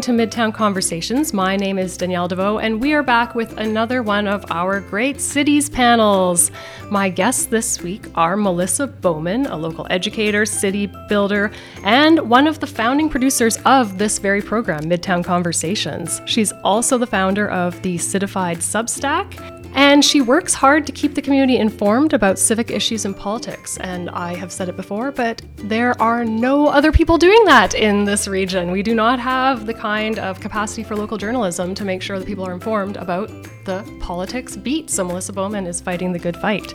Listening 0.00 0.30
to 0.30 0.38
Midtown 0.38 0.54
Conversations. 0.54 1.34
My 1.34 1.56
name 1.56 1.78
is 1.78 1.98
Danielle 1.98 2.26
Deveau, 2.26 2.62
and 2.62 2.80
we 2.80 2.94
are 2.94 3.02
back 3.02 3.34
with 3.34 3.58
another 3.58 4.02
one 4.02 4.26
of 4.26 4.50
our 4.50 4.80
great 4.80 5.20
cities 5.20 5.68
panels. 5.68 6.50
My 6.88 7.10
guests 7.10 7.44
this 7.44 7.82
week 7.82 8.06
are 8.14 8.34
Melissa 8.34 8.86
Bowman, 8.86 9.44
a 9.44 9.58
local 9.58 9.86
educator, 9.90 10.46
city 10.46 10.90
builder, 11.10 11.50
and 11.84 12.30
one 12.30 12.46
of 12.46 12.60
the 12.60 12.66
founding 12.66 13.10
producers 13.10 13.58
of 13.66 13.98
this 13.98 14.18
very 14.18 14.40
program, 14.40 14.84
Midtown 14.84 15.22
Conversations. 15.22 16.22
She's 16.24 16.50
also 16.64 16.96
the 16.96 17.06
founder 17.06 17.50
of 17.50 17.82
the 17.82 17.98
Citified 17.98 18.60
Substack 18.60 19.59
and 19.74 20.04
she 20.04 20.20
works 20.20 20.54
hard 20.54 20.86
to 20.86 20.92
keep 20.92 21.14
the 21.14 21.22
community 21.22 21.56
informed 21.56 22.12
about 22.12 22.38
civic 22.38 22.70
issues 22.70 23.04
and 23.04 23.16
politics. 23.16 23.76
And 23.78 24.10
I 24.10 24.34
have 24.34 24.52
said 24.52 24.68
it 24.68 24.76
before, 24.76 25.12
but 25.12 25.42
there 25.56 26.00
are 26.00 26.24
no 26.24 26.68
other 26.68 26.92
people 26.92 27.18
doing 27.18 27.44
that 27.44 27.74
in 27.74 28.04
this 28.04 28.26
region. 28.26 28.70
We 28.70 28.82
do 28.82 28.94
not 28.94 29.18
have 29.20 29.66
the 29.66 29.74
kind 29.74 30.18
of 30.18 30.40
capacity 30.40 30.82
for 30.82 30.96
local 30.96 31.18
journalism 31.18 31.74
to 31.74 31.84
make 31.84 32.02
sure 32.02 32.18
that 32.18 32.26
people 32.26 32.46
are 32.46 32.52
informed 32.52 32.96
about 32.96 33.30
the 33.64 33.84
politics 34.00 34.56
beat. 34.56 34.90
So 34.90 35.04
Melissa 35.04 35.32
Bowman 35.32 35.66
is 35.66 35.80
fighting 35.80 36.12
the 36.12 36.18
good 36.18 36.36
fight. 36.36 36.74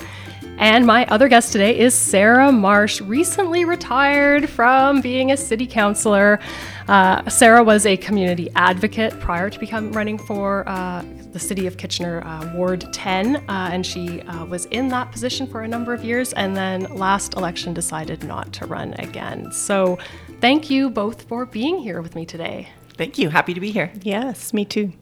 And 0.57 0.85
my 0.85 1.05
other 1.07 1.27
guest 1.27 1.51
today 1.51 1.77
is 1.77 1.93
Sarah 1.93 2.49
Marsh, 2.49 3.01
recently 3.01 3.65
retired 3.65 4.49
from 4.49 5.01
being 5.01 5.31
a 5.31 5.37
city 5.37 5.67
councilor. 5.67 6.39
Uh, 6.87 7.27
Sarah 7.29 7.63
was 7.63 7.87
a 7.87 7.97
community 7.97 8.49
advocate 8.55 9.19
prior 9.19 9.49
to 9.49 9.59
becoming 9.59 9.91
running 9.91 10.19
for 10.19 10.67
uh, 10.69 11.03
the 11.31 11.39
city 11.39 11.65
of 11.65 11.77
Kitchener 11.77 12.21
uh, 12.23 12.53
Ward 12.53 12.85
10, 12.93 13.37
uh, 13.37 13.41
and 13.47 13.83
she 13.83 14.21
uh, 14.21 14.45
was 14.45 14.65
in 14.67 14.87
that 14.89 15.11
position 15.11 15.47
for 15.47 15.63
a 15.63 15.67
number 15.67 15.93
of 15.93 16.05
years, 16.05 16.31
and 16.33 16.55
then 16.55 16.83
last 16.95 17.33
election 17.33 17.73
decided 17.73 18.23
not 18.23 18.53
to 18.53 18.67
run 18.67 18.93
again. 18.99 19.51
So, 19.51 19.97
thank 20.41 20.69
you 20.69 20.91
both 20.91 21.23
for 21.23 21.45
being 21.47 21.79
here 21.79 22.01
with 22.01 22.13
me 22.13 22.25
today. 22.25 22.69
Thank 22.97 23.17
you. 23.17 23.29
Happy 23.29 23.55
to 23.55 23.59
be 23.59 23.71
here. 23.71 23.91
Yes, 24.03 24.53
me 24.53 24.63
too. 24.63 24.93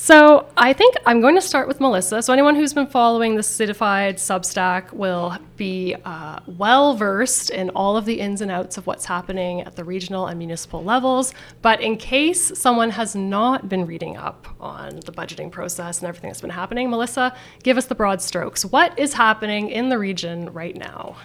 So 0.00 0.46
I 0.56 0.74
think 0.74 0.94
I'm 1.06 1.20
going 1.20 1.34
to 1.34 1.40
start 1.40 1.66
with 1.66 1.80
Melissa. 1.80 2.22
So 2.22 2.32
anyone 2.32 2.54
who's 2.54 2.72
been 2.72 2.86
following 2.86 3.34
the 3.34 3.42
Citified 3.42 4.18
Substack 4.18 4.92
will 4.92 5.36
be 5.56 5.96
uh, 6.04 6.38
well 6.46 6.94
versed 6.94 7.50
in 7.50 7.70
all 7.70 7.96
of 7.96 8.04
the 8.04 8.20
ins 8.20 8.40
and 8.40 8.48
outs 8.48 8.78
of 8.78 8.86
what's 8.86 9.04
happening 9.04 9.62
at 9.62 9.74
the 9.74 9.82
regional 9.82 10.28
and 10.28 10.38
municipal 10.38 10.84
levels. 10.84 11.34
But 11.62 11.80
in 11.80 11.96
case 11.96 12.56
someone 12.56 12.90
has 12.90 13.16
not 13.16 13.68
been 13.68 13.86
reading 13.86 14.16
up 14.16 14.46
on 14.60 15.00
the 15.04 15.10
budgeting 15.10 15.50
process 15.50 15.98
and 15.98 16.06
everything 16.06 16.30
that's 16.30 16.42
been 16.42 16.50
happening, 16.50 16.88
Melissa, 16.90 17.36
give 17.64 17.76
us 17.76 17.86
the 17.86 17.96
broad 17.96 18.22
strokes. 18.22 18.64
What 18.64 18.96
is 18.96 19.14
happening 19.14 19.68
in 19.68 19.88
the 19.88 19.98
region 19.98 20.52
right 20.52 20.76
now? 20.76 21.16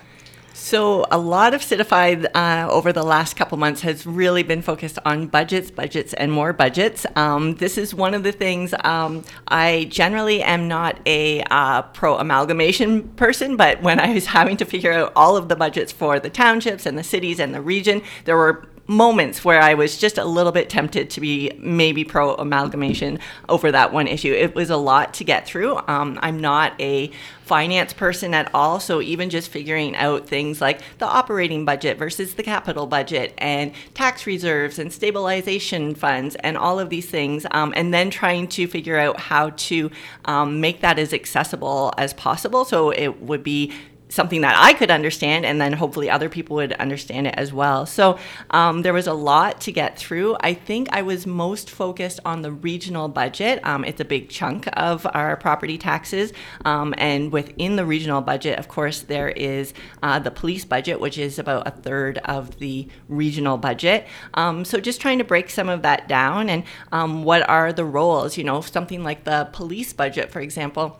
So, 0.55 1.05
a 1.09 1.17
lot 1.17 1.55
of 1.55 1.63
Citified 1.63 2.27
uh, 2.35 2.67
over 2.69 2.93
the 2.93 3.01
last 3.01 3.35
couple 3.35 3.57
months 3.57 3.81
has 3.81 4.05
really 4.05 4.43
been 4.43 4.61
focused 4.61 4.99
on 5.03 5.25
budgets, 5.25 5.71
budgets, 5.71 6.13
and 6.13 6.31
more 6.31 6.53
budgets. 6.53 7.07
Um, 7.15 7.55
this 7.55 7.75
is 7.75 7.95
one 7.95 8.13
of 8.13 8.21
the 8.21 8.31
things 8.31 8.71
um, 8.83 9.23
I 9.47 9.87
generally 9.89 10.43
am 10.43 10.67
not 10.67 10.99
a 11.07 11.41
uh, 11.49 11.81
pro 11.81 12.17
amalgamation 12.17 13.09
person, 13.09 13.57
but 13.57 13.81
when 13.81 13.99
I 13.99 14.13
was 14.13 14.27
having 14.27 14.55
to 14.57 14.65
figure 14.65 14.91
out 14.91 15.11
all 15.15 15.35
of 15.35 15.49
the 15.49 15.55
budgets 15.55 15.91
for 15.91 16.19
the 16.19 16.29
townships 16.29 16.85
and 16.85 16.99
the 16.99 17.03
cities 17.03 17.39
and 17.39 17.55
the 17.55 17.61
region, 17.61 18.03
there 18.25 18.37
were 18.37 18.67
moments 18.93 19.43
where 19.43 19.61
I 19.61 19.73
was 19.73 19.97
just 19.97 20.17
a 20.17 20.25
little 20.25 20.51
bit 20.51 20.69
tempted 20.69 21.09
to 21.11 21.21
be 21.21 21.51
maybe 21.57 22.03
pro 22.03 22.35
amalgamation 22.35 23.19
over 23.49 23.71
that 23.71 23.91
one 23.91 24.07
issue. 24.07 24.31
It 24.33 24.55
was 24.55 24.69
a 24.69 24.77
lot 24.77 25.13
to 25.15 25.23
get 25.23 25.45
through. 25.45 25.77
Um, 25.87 26.19
I'm 26.21 26.39
not 26.39 26.79
a 26.79 27.11
finance 27.43 27.91
person 27.91 28.33
at 28.33 28.49
all, 28.53 28.79
so 28.79 29.01
even 29.01 29.29
just 29.29 29.49
figuring 29.49 29.95
out 29.95 30.27
things 30.27 30.61
like 30.61 30.81
the 30.99 31.05
operating 31.05 31.65
budget 31.65 31.97
versus 31.97 32.35
the 32.35 32.43
capital 32.43 32.87
budget 32.87 33.33
and 33.37 33.73
tax 33.93 34.25
reserves 34.25 34.79
and 34.79 34.93
stabilization 34.93 35.93
funds 35.93 36.35
and 36.35 36.57
all 36.57 36.79
of 36.79 36.89
these 36.89 37.09
things, 37.09 37.45
um, 37.51 37.73
and 37.75 37.93
then 37.93 38.09
trying 38.09 38.47
to 38.47 38.65
figure 38.67 38.97
out 38.97 39.19
how 39.19 39.49
to 39.51 39.91
um, 40.25 40.61
make 40.61 40.81
that 40.81 40.97
as 40.97 41.13
accessible 41.13 41.93
as 41.97 42.13
possible 42.13 42.63
so 42.63 42.91
it 42.91 43.21
would 43.21 43.43
be 43.43 43.73
something 44.13 44.41
that 44.41 44.55
I 44.55 44.73
could 44.73 44.91
understand, 44.91 45.43
and 45.43 45.59
then 45.59 45.73
hopefully 45.73 46.09
other 46.09 46.29
people 46.29 46.57
would 46.57 46.73
understand 46.73 47.25
it 47.25 47.33
as 47.35 47.51
well. 47.51 47.87
So 47.87 48.19
um, 48.51 48.83
there 48.83 48.93
was 48.93 49.07
a 49.07 49.13
lot 49.13 49.59
to 49.61 49.71
get 49.71 49.97
through. 49.97 50.37
I 50.39 50.53
think 50.53 50.87
I 50.91 51.01
was 51.01 51.25
most 51.25 51.69
focused 51.69 52.19
on 52.23 52.43
the 52.43 52.51
regional 52.51 53.07
budget. 53.07 53.59
Um, 53.65 53.83
it's 53.83 53.99
a 53.99 54.05
big 54.05 54.29
chunk 54.29 54.69
of 54.73 55.07
our 55.13 55.35
property 55.35 55.79
taxes, 55.79 56.31
um, 56.63 56.93
and 56.97 57.31
within 57.31 57.75
the 57.75 57.85
regional 57.85 58.21
budget, 58.21 58.59
of 58.59 58.67
course, 58.67 59.01
there 59.01 59.29
is 59.29 59.73
uh, 60.03 60.19
the 60.19 60.31
police 60.31 60.63
budget, 60.63 60.99
which 60.99 61.17
is 61.17 61.39
about 61.39 61.67
a 61.67 61.71
third 61.71 62.19
of 62.19 62.59
the 62.59 62.87
regional 63.09 63.57
budget. 63.57 64.05
Um, 64.35 64.63
so 64.63 64.79
just 64.79 65.01
trying 65.01 65.17
to 65.17 65.23
break 65.23 65.49
some 65.49 65.69
of 65.69 65.81
that 65.81 66.07
down, 66.07 66.49
and 66.49 66.63
um, 66.91 67.23
what 67.23 67.47
are 67.49 67.73
the 67.73 67.85
roles? 67.85 68.37
You 68.37 68.43
know, 68.43 68.61
something 68.61 69.03
like 69.03 69.23
the 69.23 69.49
police 69.51 69.91
budget, 69.91 70.31
for 70.31 70.39
example 70.39 70.99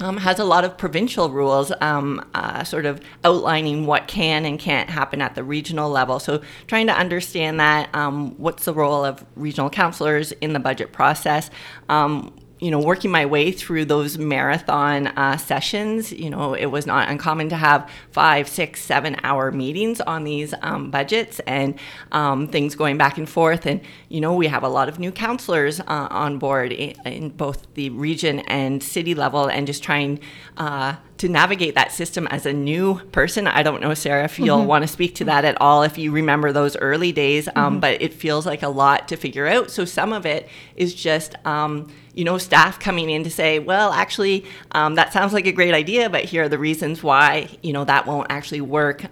um, 0.00 0.18
has 0.18 0.38
a 0.38 0.44
lot 0.44 0.64
of 0.64 0.76
provincial 0.76 1.30
rules, 1.30 1.72
um, 1.80 2.24
uh, 2.34 2.64
sort 2.64 2.86
of 2.86 3.00
outlining 3.24 3.86
what 3.86 4.08
can 4.08 4.44
and 4.44 4.58
can't 4.58 4.90
happen 4.90 5.22
at 5.22 5.34
the 5.34 5.42
regional 5.42 5.90
level. 5.90 6.18
So, 6.18 6.42
trying 6.66 6.86
to 6.88 6.92
understand 6.92 7.60
that, 7.60 7.94
um, 7.94 8.34
what's 8.38 8.64
the 8.64 8.74
role 8.74 9.04
of 9.04 9.24
regional 9.36 9.70
councillors 9.70 10.32
in 10.32 10.52
the 10.52 10.60
budget 10.60 10.92
process? 10.92 11.50
Um, 11.88 12.32
you 12.58 12.70
know, 12.70 12.80
working 12.80 13.10
my 13.10 13.26
way 13.26 13.52
through 13.52 13.84
those 13.84 14.16
marathon 14.16 15.08
uh, 15.08 15.36
sessions, 15.36 16.10
you 16.10 16.30
know, 16.30 16.54
it 16.54 16.66
was 16.66 16.86
not 16.86 17.08
uncommon 17.10 17.50
to 17.50 17.56
have 17.56 17.88
five, 18.12 18.48
six, 18.48 18.82
seven 18.82 19.16
hour 19.22 19.52
meetings 19.52 20.00
on 20.00 20.24
these 20.24 20.54
um, 20.62 20.90
budgets 20.90 21.38
and 21.40 21.78
um, 22.12 22.48
things 22.48 22.74
going 22.74 22.96
back 22.96 23.18
and 23.18 23.28
forth. 23.28 23.66
And, 23.66 23.82
you 24.08 24.20
know, 24.20 24.34
we 24.34 24.46
have 24.46 24.62
a 24.62 24.68
lot 24.68 24.88
of 24.88 24.98
new 24.98 25.10
counselors 25.10 25.80
uh, 25.80 25.84
on 26.10 26.38
board 26.38 26.72
in, 26.72 26.94
in, 27.04 27.28
both 27.30 27.66
the 27.74 27.90
region 27.90 28.40
and 28.40 28.82
city 28.82 29.14
level 29.14 29.48
and 29.48 29.66
just 29.66 29.82
trying 29.82 30.20
uh, 30.56 30.94
to 31.18 31.28
navigate 31.28 31.74
that 31.74 31.90
system 31.90 32.26
as 32.28 32.46
a 32.46 32.52
new 32.52 33.00
person. 33.10 33.46
I 33.46 33.62
don't 33.62 33.80
know, 33.80 33.94
Sarah, 33.94 34.24
if 34.24 34.38
you'll 34.38 34.58
mm-hmm. 34.58 34.68
want 34.68 34.82
to 34.82 34.88
speak 34.88 35.16
to 35.16 35.24
that 35.24 35.44
at 35.44 35.60
all, 35.60 35.82
if 35.82 35.98
you 35.98 36.12
remember 36.12 36.52
those 36.52 36.76
early 36.76 37.10
days, 37.10 37.48
um, 37.48 37.54
mm-hmm. 37.54 37.80
but 37.80 38.00
it 38.00 38.12
feels 38.12 38.46
like 38.46 38.62
a 38.62 38.68
lot 38.68 39.08
to 39.08 39.16
figure 39.16 39.46
out. 39.46 39.70
So 39.70 39.84
some 39.84 40.12
of 40.12 40.24
it 40.24 40.48
is 40.76 40.94
just, 40.94 41.34
um, 41.44 41.92
you 42.14 42.24
know, 42.24 42.38
staff 42.38 42.78
coming 42.78 43.10
in 43.10 43.24
to 43.24 43.30
say, 43.30 43.58
well, 43.58 43.92
actually, 43.92 44.44
um, 44.72 44.94
that 44.94 45.12
sounds 45.12 45.32
like 45.32 45.46
a 45.46 45.52
great 45.52 45.74
idea, 45.74 46.08
but 46.08 46.24
here 46.24 46.44
are 46.44 46.48
the 46.48 46.58
reasons 46.58 47.02
why, 47.02 47.48
you 47.62 47.72
know, 47.72 47.84
that 47.84 48.06
won't 48.06 48.28
actually 48.30 48.60
work. 48.60 49.04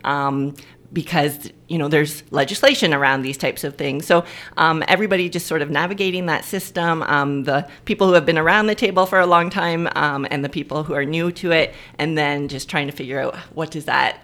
Because 0.94 1.50
you 1.68 1.76
know 1.76 1.88
there's 1.88 2.22
legislation 2.32 2.94
around 2.94 3.22
these 3.22 3.36
types 3.36 3.64
of 3.64 3.76
things. 3.76 4.06
So 4.06 4.24
um, 4.56 4.82
everybody 4.88 5.28
just 5.28 5.46
sort 5.46 5.60
of 5.60 5.68
navigating 5.68 6.26
that 6.26 6.44
system. 6.44 7.02
Um, 7.02 7.44
the 7.44 7.68
people 7.84 8.06
who 8.06 8.14
have 8.14 8.24
been 8.24 8.38
around 8.38 8.68
the 8.68 8.74
table 8.74 9.04
for 9.04 9.20
a 9.20 9.26
long 9.26 9.50
time, 9.50 9.88
um, 9.96 10.26
and 10.30 10.44
the 10.44 10.48
people 10.48 10.84
who 10.84 10.94
are 10.94 11.04
new 11.04 11.32
to 11.32 11.50
it, 11.50 11.74
and 11.98 12.16
then 12.16 12.48
just 12.48 12.70
trying 12.70 12.86
to 12.86 12.92
figure 12.92 13.20
out 13.20 13.36
what 13.54 13.70
does 13.70 13.84
that. 13.84 14.20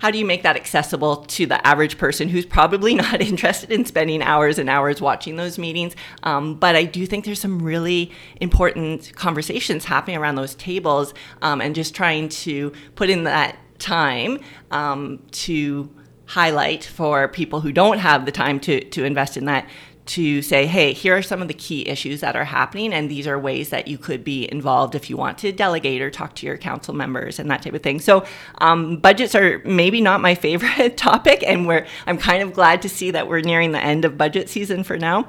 How 0.00 0.10
do 0.10 0.16
you 0.16 0.24
make 0.24 0.44
that 0.44 0.56
accessible 0.56 1.16
to 1.26 1.44
the 1.44 1.64
average 1.66 1.98
person 1.98 2.30
who's 2.30 2.46
probably 2.46 2.94
not 3.04 3.20
interested 3.20 3.70
in 3.70 3.84
spending 3.84 4.22
hours 4.22 4.58
and 4.58 4.70
hours 4.70 5.00
watching 5.00 5.36
those 5.36 5.58
meetings? 5.58 5.94
Um, 6.22 6.54
but 6.54 6.74
I 6.74 6.84
do 6.84 7.04
think 7.04 7.26
there's 7.26 7.40
some 7.40 7.60
really 7.60 8.10
important 8.40 9.14
conversations 9.14 9.84
happening 9.84 10.16
around 10.16 10.36
those 10.36 10.54
tables, 10.54 11.12
um, 11.42 11.60
and 11.60 11.74
just 11.74 11.94
trying 11.94 12.30
to 12.30 12.72
put 12.94 13.10
in 13.10 13.24
that 13.24 13.58
time 13.80 14.38
um, 14.70 15.20
to 15.32 15.90
highlight 16.26 16.84
for 16.84 17.26
people 17.26 17.60
who 17.60 17.72
don't 17.72 17.98
have 17.98 18.24
the 18.24 18.32
time 18.32 18.60
to, 18.60 18.84
to 18.90 19.04
invest 19.04 19.36
in 19.36 19.46
that 19.46 19.68
to 20.06 20.42
say, 20.42 20.66
hey, 20.66 20.92
here 20.92 21.16
are 21.16 21.22
some 21.22 21.40
of 21.40 21.46
the 21.46 21.54
key 21.54 21.86
issues 21.86 22.20
that 22.20 22.34
are 22.34 22.44
happening, 22.44 22.92
and 22.92 23.08
these 23.08 23.28
are 23.28 23.38
ways 23.38 23.68
that 23.68 23.86
you 23.86 23.96
could 23.96 24.24
be 24.24 24.50
involved 24.50 24.96
if 24.96 25.08
you 25.08 25.16
want 25.16 25.38
to 25.38 25.52
delegate 25.52 26.02
or 26.02 26.10
talk 26.10 26.34
to 26.34 26.46
your 26.46 26.58
council 26.58 26.92
members 26.92 27.38
and 27.38 27.48
that 27.48 27.62
type 27.62 27.74
of 27.74 27.82
thing. 27.82 28.00
So, 28.00 28.24
um, 28.58 28.96
budgets 28.96 29.36
are 29.36 29.62
maybe 29.64 30.00
not 30.00 30.20
my 30.20 30.34
favorite 30.34 30.96
topic, 30.96 31.44
and 31.46 31.66
we're 31.66 31.86
I'm 32.08 32.18
kind 32.18 32.42
of 32.42 32.52
glad 32.52 32.82
to 32.82 32.88
see 32.88 33.12
that 33.12 33.28
we're 33.28 33.40
nearing 33.40 33.70
the 33.70 33.78
end 33.78 34.04
of 34.04 34.18
budget 34.18 34.48
season 34.48 34.82
for 34.82 34.98
now. 34.98 35.28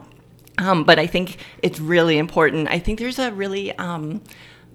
Um, 0.58 0.84
but 0.84 0.98
I 0.98 1.06
think 1.06 1.38
it's 1.62 1.80
really 1.80 2.18
important. 2.18 2.68
I 2.70 2.80
think 2.80 2.98
there's 2.98 3.20
a 3.20 3.32
really 3.32 3.78
um, 3.78 4.22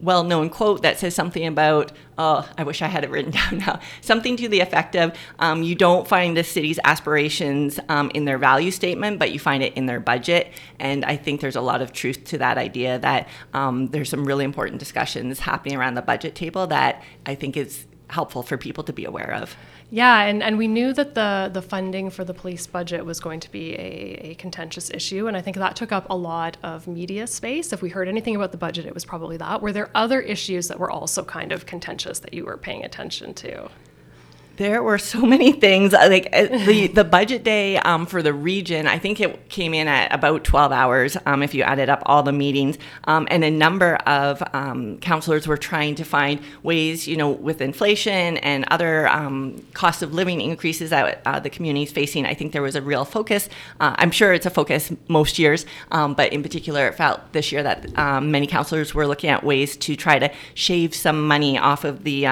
well 0.00 0.24
known 0.24 0.50
quote 0.50 0.82
that 0.82 0.98
says 0.98 1.14
something 1.14 1.46
about, 1.46 1.92
oh, 2.18 2.48
I 2.58 2.64
wish 2.64 2.82
I 2.82 2.86
had 2.86 3.04
it 3.04 3.10
written 3.10 3.30
down 3.32 3.58
now, 3.58 3.80
something 4.00 4.36
to 4.36 4.48
the 4.48 4.60
effect 4.60 4.94
of 4.96 5.16
um, 5.38 5.62
you 5.62 5.74
don't 5.74 6.06
find 6.06 6.36
the 6.36 6.44
city's 6.44 6.78
aspirations 6.84 7.80
um, 7.88 8.10
in 8.14 8.24
their 8.24 8.38
value 8.38 8.70
statement, 8.70 9.18
but 9.18 9.32
you 9.32 9.38
find 9.38 9.62
it 9.62 9.74
in 9.74 9.86
their 9.86 10.00
budget. 10.00 10.52
And 10.78 11.04
I 11.04 11.16
think 11.16 11.40
there's 11.40 11.56
a 11.56 11.60
lot 11.60 11.82
of 11.82 11.92
truth 11.92 12.24
to 12.24 12.38
that 12.38 12.58
idea 12.58 12.98
that 12.98 13.28
um, 13.54 13.88
there's 13.88 14.10
some 14.10 14.24
really 14.24 14.44
important 14.44 14.78
discussions 14.78 15.40
happening 15.40 15.76
around 15.76 15.94
the 15.94 16.02
budget 16.02 16.34
table 16.34 16.66
that 16.68 17.02
I 17.24 17.34
think 17.34 17.56
is 17.56 17.86
helpful 18.08 18.42
for 18.42 18.56
people 18.56 18.84
to 18.84 18.92
be 18.92 19.04
aware 19.04 19.32
of. 19.34 19.56
Yeah, 19.88 20.22
and, 20.22 20.42
and 20.42 20.58
we 20.58 20.66
knew 20.66 20.92
that 20.94 21.14
the, 21.14 21.48
the 21.52 21.62
funding 21.62 22.10
for 22.10 22.24
the 22.24 22.34
police 22.34 22.66
budget 22.66 23.04
was 23.04 23.20
going 23.20 23.38
to 23.40 23.50
be 23.50 23.74
a, 23.74 24.30
a 24.30 24.34
contentious 24.34 24.90
issue, 24.90 25.28
and 25.28 25.36
I 25.36 25.40
think 25.40 25.56
that 25.58 25.76
took 25.76 25.92
up 25.92 26.06
a 26.10 26.16
lot 26.16 26.56
of 26.64 26.88
media 26.88 27.26
space. 27.28 27.72
If 27.72 27.82
we 27.82 27.90
heard 27.90 28.08
anything 28.08 28.34
about 28.34 28.50
the 28.50 28.58
budget, 28.58 28.86
it 28.86 28.94
was 28.94 29.04
probably 29.04 29.36
that. 29.36 29.62
Were 29.62 29.72
there 29.72 29.90
other 29.94 30.20
issues 30.20 30.66
that 30.68 30.80
were 30.80 30.90
also 30.90 31.22
kind 31.22 31.52
of 31.52 31.66
contentious 31.66 32.18
that 32.18 32.34
you 32.34 32.44
were 32.44 32.56
paying 32.56 32.84
attention 32.84 33.32
to? 33.34 33.68
There 34.56 34.82
were 34.82 34.96
so 34.98 35.20
many 35.26 35.52
things. 35.52 35.92
uh, 35.92 36.06
Like 36.08 36.28
uh, 36.32 36.46
the 36.64 36.86
the 36.86 37.04
budget 37.04 37.44
day 37.44 37.76
um, 37.78 38.06
for 38.06 38.22
the 38.22 38.32
region, 38.32 38.86
I 38.86 38.98
think 38.98 39.20
it 39.20 39.48
came 39.48 39.74
in 39.74 39.86
at 39.86 40.12
about 40.14 40.44
twelve 40.44 40.72
hours 40.72 41.16
um, 41.26 41.42
if 41.42 41.54
you 41.54 41.62
added 41.62 41.88
up 41.88 42.02
all 42.06 42.22
the 42.22 42.32
meetings. 42.32 42.78
Um, 43.04 43.28
and 43.30 43.44
a 43.44 43.50
number 43.50 43.96
of 44.06 44.42
um, 44.54 44.98
councillors 44.98 45.46
were 45.46 45.58
trying 45.58 45.94
to 45.96 46.04
find 46.04 46.40
ways, 46.62 47.06
you 47.06 47.16
know, 47.16 47.30
with 47.30 47.60
inflation 47.60 48.38
and 48.38 48.64
other 48.70 49.08
um, 49.08 49.62
cost 49.74 50.02
of 50.02 50.14
living 50.14 50.40
increases 50.40 50.90
that 50.90 51.20
uh, 51.26 51.38
the 51.38 51.50
community 51.50 51.82
is 51.84 51.92
facing. 51.92 52.24
I 52.24 52.34
think 52.34 52.52
there 52.52 52.62
was 52.62 52.76
a 52.76 52.82
real 52.82 53.04
focus. 53.04 53.48
Uh, 53.78 53.94
I'm 53.98 54.10
sure 54.10 54.32
it's 54.32 54.46
a 54.46 54.50
focus 54.50 54.90
most 55.08 55.38
years, 55.38 55.66
um, 55.90 56.14
but 56.14 56.32
in 56.32 56.42
particular, 56.42 56.88
it 56.88 56.94
felt 56.94 57.20
this 57.32 57.52
year 57.52 57.62
that 57.62 58.22
many 58.22 58.46
councillors 58.46 58.94
were 58.94 59.06
looking 59.06 59.30
at 59.30 59.44
ways 59.44 59.76
to 59.76 59.96
try 59.96 60.18
to 60.18 60.30
shave 60.54 60.94
some 60.94 61.26
money 61.28 61.58
off 61.58 61.84
of 61.84 62.04
the 62.04 62.26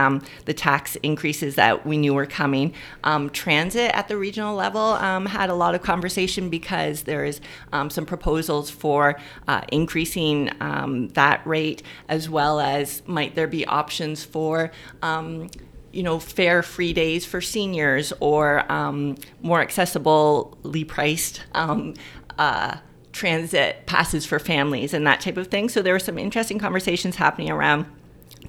the 0.45 0.55
tax 0.55 0.97
increases 1.03 1.57
that 1.57 1.87
we 1.87 1.99
knew 1.99 2.14
were 2.15 2.27
coming. 2.27 2.73
Um, 3.03 3.31
transit 3.31 3.91
at 3.95 4.09
the 4.09 4.17
regional 4.17 4.55
level 4.55 4.81
um, 4.81 5.27
had 5.27 5.51
a 5.51 5.55
lot 5.55 5.75
of 5.75 5.83
conversation 5.83 6.51
because 6.51 7.03
there 7.03 7.25
is 7.25 7.41
um, 7.73 7.91
some 7.91 8.07
proposals 8.07 8.71
for 8.71 9.19
uh, 9.49 9.63
increasing 9.69 10.51
um, 10.61 11.09
that 11.09 11.47
rate, 11.47 11.83
as 12.09 12.29
well 12.29 12.61
as 12.61 13.03
might 13.07 13.35
there 13.35 13.49
be 13.49 13.67
options 13.67 14.25
for. 14.25 14.71
Um, 15.03 15.49
you 15.93 16.03
know, 16.03 16.19
fare 16.19 16.63
free 16.63 16.93
days 16.93 17.25
for 17.25 17.41
seniors 17.41 18.13
or 18.19 18.71
um, 18.71 19.17
more 19.43 19.65
accessibly 19.65 20.89
priced 20.89 21.45
um, 21.55 21.95
uh, 22.37 22.79
transit 23.13 23.87
passes 23.87 24.27
for 24.27 24.41
families 24.41 24.93
and 24.93 25.07
that 25.07 25.21
type 25.21 25.37
of 25.37 25.47
thing. 25.47 25.69
So 25.69 25.83
there 25.83 25.93
were 25.93 26.01
some 26.01 26.19
interesting 26.19 26.59
conversations 26.59 27.17
happening 27.17 27.49
around 27.49 27.87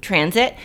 transit. 0.00 0.56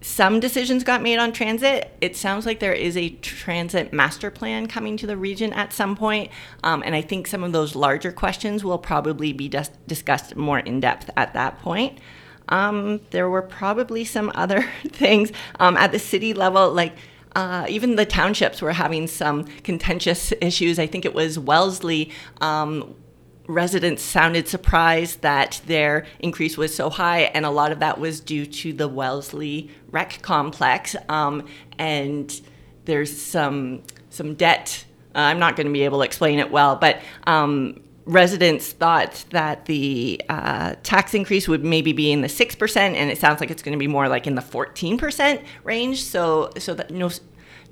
Some 0.00 0.38
decisions 0.38 0.84
got 0.84 1.02
made 1.02 1.18
on 1.18 1.32
transit. 1.32 1.96
It 2.00 2.16
sounds 2.16 2.46
like 2.46 2.60
there 2.60 2.72
is 2.72 2.96
a 2.96 3.10
transit 3.10 3.92
master 3.92 4.30
plan 4.30 4.68
coming 4.68 4.96
to 4.98 5.08
the 5.08 5.16
region 5.16 5.52
at 5.52 5.72
some 5.72 5.96
point. 5.96 6.30
Um, 6.62 6.82
and 6.86 6.94
I 6.94 7.02
think 7.02 7.26
some 7.26 7.42
of 7.42 7.52
those 7.52 7.74
larger 7.74 8.12
questions 8.12 8.64
will 8.64 8.78
probably 8.78 9.32
be 9.32 9.48
dis- 9.48 9.70
discussed 9.88 10.36
more 10.36 10.60
in 10.60 10.78
depth 10.78 11.10
at 11.16 11.34
that 11.34 11.58
point. 11.58 11.98
Um, 12.48 13.00
there 13.10 13.28
were 13.28 13.42
probably 13.42 14.04
some 14.04 14.30
other 14.36 14.68
things 14.86 15.32
um, 15.58 15.76
at 15.76 15.90
the 15.90 15.98
city 15.98 16.32
level, 16.32 16.72
like 16.72 16.94
uh, 17.34 17.66
even 17.68 17.96
the 17.96 18.06
townships 18.06 18.62
were 18.62 18.72
having 18.72 19.06
some 19.06 19.44
contentious 19.62 20.32
issues. 20.40 20.78
I 20.78 20.86
think 20.86 21.04
it 21.04 21.14
was 21.14 21.38
Wellesley. 21.38 22.12
Um, 22.40 22.94
residents 23.48 24.02
sounded 24.02 24.46
surprised 24.46 25.22
that 25.22 25.60
their 25.66 26.06
increase 26.20 26.56
was 26.58 26.72
so 26.74 26.90
high, 26.90 27.22
and 27.22 27.44
a 27.46 27.50
lot 27.50 27.72
of 27.72 27.80
that 27.80 27.98
was 27.98 28.20
due 28.20 28.46
to 28.46 28.72
the 28.74 28.86
Wellesley 28.86 29.70
rec 29.90 30.20
complex. 30.22 30.94
Um, 31.08 31.46
and 31.78 32.40
there's 32.84 33.20
some 33.20 33.82
some 34.10 34.34
debt. 34.34 34.84
Uh, 35.14 35.20
I'm 35.20 35.38
not 35.38 35.56
going 35.56 35.66
to 35.66 35.72
be 35.72 35.82
able 35.82 35.98
to 35.98 36.04
explain 36.04 36.38
it 36.38 36.50
well, 36.50 36.76
but 36.76 37.00
um, 37.26 37.80
residents 38.04 38.72
thought 38.72 39.24
that 39.30 39.64
the 39.64 40.20
uh, 40.28 40.74
tax 40.82 41.14
increase 41.14 41.48
would 41.48 41.64
maybe 41.64 41.92
be 41.92 42.12
in 42.12 42.20
the 42.20 42.28
six 42.28 42.54
percent, 42.54 42.96
and 42.96 43.10
it 43.10 43.18
sounds 43.18 43.40
like 43.40 43.50
it's 43.50 43.62
going 43.62 43.72
to 43.72 43.78
be 43.78 43.88
more 43.88 44.08
like 44.08 44.26
in 44.26 44.34
the 44.34 44.42
fourteen 44.42 44.98
percent 44.98 45.40
range. 45.64 46.02
So, 46.02 46.50
so 46.58 46.74
that 46.74 46.90
no, 46.90 47.10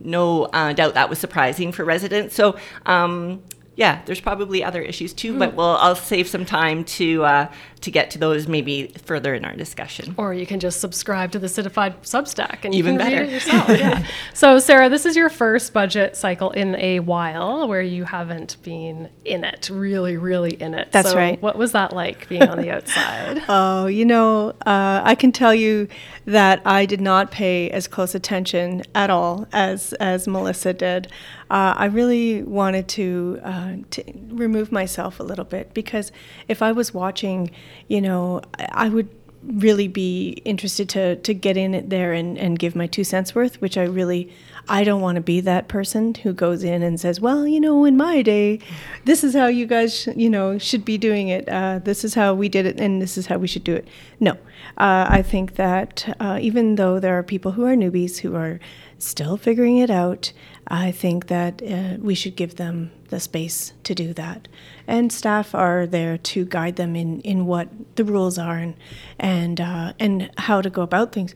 no 0.01 0.45
uh, 0.47 0.73
doubt 0.73 0.95
that 0.95 1.11
was 1.11 1.19
surprising 1.19 1.71
for 1.71 1.85
residents. 1.85 2.35
So. 2.35 2.57
Um, 2.87 3.43
yeah, 3.77 4.01
there's 4.07 4.21
probably 4.21 4.65
other 4.65 4.81
issues 4.83 5.13
too, 5.13 5.39
but 5.39 5.55
we'll 5.55 5.77
I'll 5.77 5.95
save 5.95 6.27
some 6.29 6.45
time 6.47 6.83
to 6.85 7.25
uh, 7.25 7.53
to 7.83 7.91
get 7.91 8.11
to 8.13 8.19
those 8.19 8.49
maybe 8.49 8.87
further 9.05 9.35
in 9.35 9.45
our 9.45 9.55
discussion. 9.55 10.15
Or 10.17 10.33
you 10.33 10.47
can 10.47 10.61
just 10.61 10.81
subscribe 10.81 11.31
to 11.33 11.39
the 11.39 11.49
Citified 11.49 12.03
Substack 12.03 12.65
and 12.65 12.75
Even 12.75 12.95
you 12.95 12.99
can 13.01 13.11
better. 13.11 13.21
read 13.23 13.29
it 13.29 13.33
yourself. 13.33 13.69
Yeah. 13.79 14.07
so, 14.33 14.59
Sarah, 14.59 14.89
this 14.89 15.05
is 15.05 15.15
your 15.15 15.29
first 15.29 15.75
budget 15.75 16.17
cycle 16.17 16.51
in 16.53 16.75
a 16.77 17.01
while 17.01 17.69
where 17.69 17.83
you 17.83 18.05
haven't 18.05 18.57
been 18.63 19.11
in 19.27 19.45
it, 19.45 19.69
really, 19.71 20.17
really 20.17 20.55
in 20.55 20.73
it. 20.73 20.91
That's 20.91 21.11
So 21.11 21.17
right. 21.17 21.41
What 21.43 21.59
was 21.59 21.73
that 21.73 21.93
like 21.93 22.29
being 22.31 22.45
on 22.49 22.59
the 22.59 22.71
outside? 22.71 23.43
Oh, 23.49 23.87
you 23.87 24.05
know, 24.07 24.51
uh, 24.65 25.03
I 25.05 25.15
can 25.15 25.31
tell 25.33 25.55
you 25.55 25.87
that 26.25 26.63
I 26.65 26.87
did 26.87 27.01
not 27.01 27.31
pay 27.31 27.71
as 27.71 27.87
close 27.87 28.15
attention 28.15 28.83
at 28.95 29.11
all 29.11 29.47
as 29.53 29.93
as 29.95 30.27
Melissa 30.27 30.73
did. 30.73 31.09
Uh, 31.51 31.75
I 31.77 31.87
really 31.87 32.43
wanted 32.43 32.89
to, 32.89 33.41
uh, 33.43 33.77
to 33.91 34.03
remove 34.29 34.73
myself 34.73 35.21
a 35.21 35.23
little 35.23 35.45
bit 35.45 35.73
because 35.75 36.11
if 36.49 36.61
I 36.61 36.73
was 36.73 36.93
watching, 36.93 37.51
you 37.89 38.01
know, 38.01 38.41
I 38.73 38.89
would 38.89 39.09
really 39.47 39.87
be 39.87 40.31
interested 40.45 40.89
to 40.89 41.17
to 41.17 41.33
get 41.33 41.57
in 41.57 41.89
there 41.89 42.13
and, 42.13 42.37
and 42.37 42.59
give 42.59 42.75
my 42.75 42.87
two 42.87 43.05
cents 43.05 43.35
worth, 43.35 43.61
which 43.61 43.79
I 43.79 43.85
really 43.85 44.33
I 44.69 44.85
don't 44.85 45.01
want 45.01 45.17
to 45.17 45.23
be 45.23 45.41
that 45.43 45.69
person 45.69 46.15
who 46.15 46.33
goes 46.33 46.65
in 46.65 46.83
and 46.83 46.99
says, 46.99 47.21
well, 47.21 47.47
you 47.47 47.61
know, 47.61 47.85
in 47.85 47.97
my 47.97 48.23
day, 48.23 48.59
this 49.05 49.23
is 49.23 49.35
how 49.35 49.47
you 49.47 49.67
guys, 49.67 50.09
you 50.17 50.29
know, 50.29 50.59
should 50.59 50.85
be 50.85 50.99
doing 50.99 51.29
it. 51.29 51.49
Uh, 51.49 51.79
this 51.79 52.05
is 52.05 52.15
how 52.15 52.35
we 52.35 52.49
did 52.49 52.67
it, 52.67 52.81
and 52.81 53.01
this 53.01 53.17
is 53.17 53.27
how 53.27 53.39
we 53.39 53.47
should 53.47 53.65
do 53.65 53.75
it. 53.75 53.87
No, 54.19 54.33
uh, 54.77 55.07
I 55.09 55.23
think 55.23 55.55
that 55.55 56.17
uh, 56.19 56.39
even 56.41 56.75
though 56.75 56.99
there 56.99 57.17
are 57.17 57.23
people 57.23 57.53
who 57.53 57.65
are 57.65 57.77
newbies 57.77 58.19
who 58.19 58.35
are 58.35 58.59
still 58.99 59.37
figuring 59.37 59.79
it 59.79 59.91
out, 59.91 60.33
I 60.69 60.91
think 60.91 61.29
that 61.29 61.63
uh, 61.63 61.99
we 62.01 62.15
should 62.15 62.35
give 62.35 62.57
them 62.57 62.91
the 63.09 63.21
space 63.21 63.73
to 63.85 63.95
do 63.95 64.13
that. 64.15 64.49
And 64.87 65.13
staff 65.13 65.55
are 65.55 65.87
there 65.87 66.19
to 66.19 66.45
guide 66.45 66.77
them 66.77 66.97
in, 66.97 67.21
in 67.21 67.47
what 67.47 67.69
the 67.97 68.05
rules 68.05 68.39
are 68.39 68.57
and 68.57 68.75
and 69.19 69.61
uh, 69.61 69.93
and 70.01 70.31
how 70.39 70.61
to 70.61 70.71
go 70.71 70.83
about 70.83 71.13
things. 71.13 71.35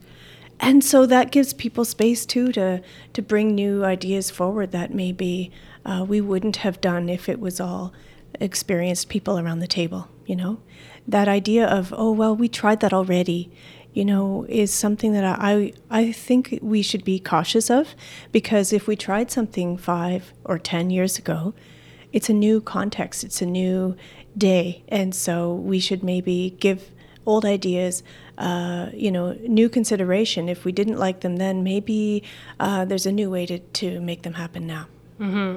And 0.61 0.85
so 0.85 1.07
that 1.07 1.33
gives 1.33 1.55
people 1.55 1.85
space 1.85 2.27
too 2.27 2.53
to 2.53 2.83
to 3.15 3.23
bring 3.23 3.55
new 3.55 3.85
ideas 3.85 4.31
forward 4.31 4.73
that 4.73 4.95
maybe 4.95 5.51
uh, 5.87 6.05
we 6.07 6.21
wouldn't 6.21 6.57
have 6.57 6.81
done 6.81 7.09
if 7.09 7.29
it 7.29 7.41
was 7.41 7.61
all 7.61 7.95
experienced 8.39 9.09
people 9.09 9.39
around 9.39 9.61
the 9.61 9.67
table. 9.67 10.09
You 10.27 10.37
know, 10.37 10.61
that 11.09 11.29
idea 11.29 11.67
of 11.67 11.95
oh 11.97 12.13
well 12.13 12.37
we 12.37 12.47
tried 12.49 12.81
that 12.81 12.93
already, 12.93 13.51
you 13.95 14.05
know, 14.05 14.45
is 14.49 14.71
something 14.73 15.13
that 15.15 15.25
I 15.25 15.73
I 15.91 16.13
think 16.13 16.59
we 16.61 16.83
should 16.83 17.05
be 17.05 17.19
cautious 17.19 17.71
of 17.71 17.95
because 18.31 18.73
if 18.73 18.87
we 18.87 18.97
tried 18.97 19.31
something 19.31 19.79
five 19.79 20.35
or 20.45 20.59
ten 20.59 20.91
years 20.91 21.19
ago, 21.19 21.55
it's 22.13 22.29
a 22.29 22.35
new 22.35 22.61
context, 22.61 23.25
it's 23.25 23.41
a 23.41 23.47
new 23.47 23.97
day, 24.37 24.85
and 24.89 25.15
so 25.15 25.55
we 25.55 25.81
should 25.81 26.05
maybe 26.05 26.55
give 26.61 26.91
old 27.27 27.45
ideas, 27.45 28.03
uh, 28.41 28.89
you 28.95 29.13
know, 29.13 29.33
new 29.47 29.69
consideration. 29.69 30.49
If 30.49 30.65
we 30.65 30.73
didn't 30.73 30.97
like 30.97 31.21
them 31.21 31.37
then, 31.37 31.63
maybe 31.63 32.25
uh, 32.59 32.87
there's 32.87 33.07
a 33.07 33.13
new 33.13 33.31
way 33.31 33.47
to, 33.47 33.59
to 33.59 34.01
make 34.01 34.23
them 34.23 34.33
happen 34.35 34.67
now. 34.67 34.87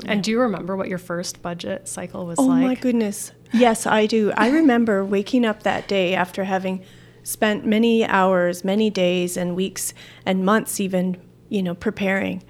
And 0.06 0.22
do 0.22 0.30
you 0.30 0.42
remember 0.42 0.76
what 0.76 0.90
your 0.90 0.98
first 0.98 1.42
budget 1.42 1.88
cycle 1.88 2.26
was 2.26 2.38
Oh 2.38 2.44
like? 2.44 2.64
Oh 2.64 2.68
my 2.68 2.76
goodness. 2.76 3.32
Yes, 3.54 3.86
I 3.86 4.06
do. 4.06 4.34
I 4.36 4.50
remember 4.60 5.06
waking 5.06 5.46
up 5.46 5.64
that 5.64 5.88
day 5.88 6.14
after 6.14 6.44
having 6.44 6.84
spent 7.24 7.66
many 7.66 8.06
hours, 8.06 8.66
many 8.66 8.90
days 8.90 9.38
and 9.38 9.56
weeks 9.56 9.94
and 10.26 10.44
months 10.44 10.82
even, 10.82 11.16
you 11.48 11.64
know, 11.64 11.74
preparing. 11.74 12.44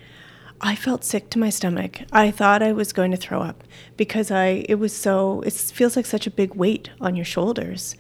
I 0.60 0.76
felt 0.76 1.04
sick 1.04 1.30
to 1.32 1.40
my 1.40 1.52
stomach. 1.52 2.00
I 2.12 2.32
thought 2.32 2.64
I 2.64 2.72
was 2.72 2.94
going 2.94 3.12
to 3.12 3.18
throw 3.18 3.42
up 3.42 3.64
because 3.96 4.32
I 4.32 4.66
it 4.68 4.76
was 4.76 4.96
so 4.96 5.42
it 5.42 5.54
feels 5.54 5.96
like 5.96 6.08
such 6.08 6.26
a 6.26 6.32
big 6.32 6.56
weight 6.56 6.90
on 7.00 7.16
your 7.16 7.26
shoulders. 7.26 7.96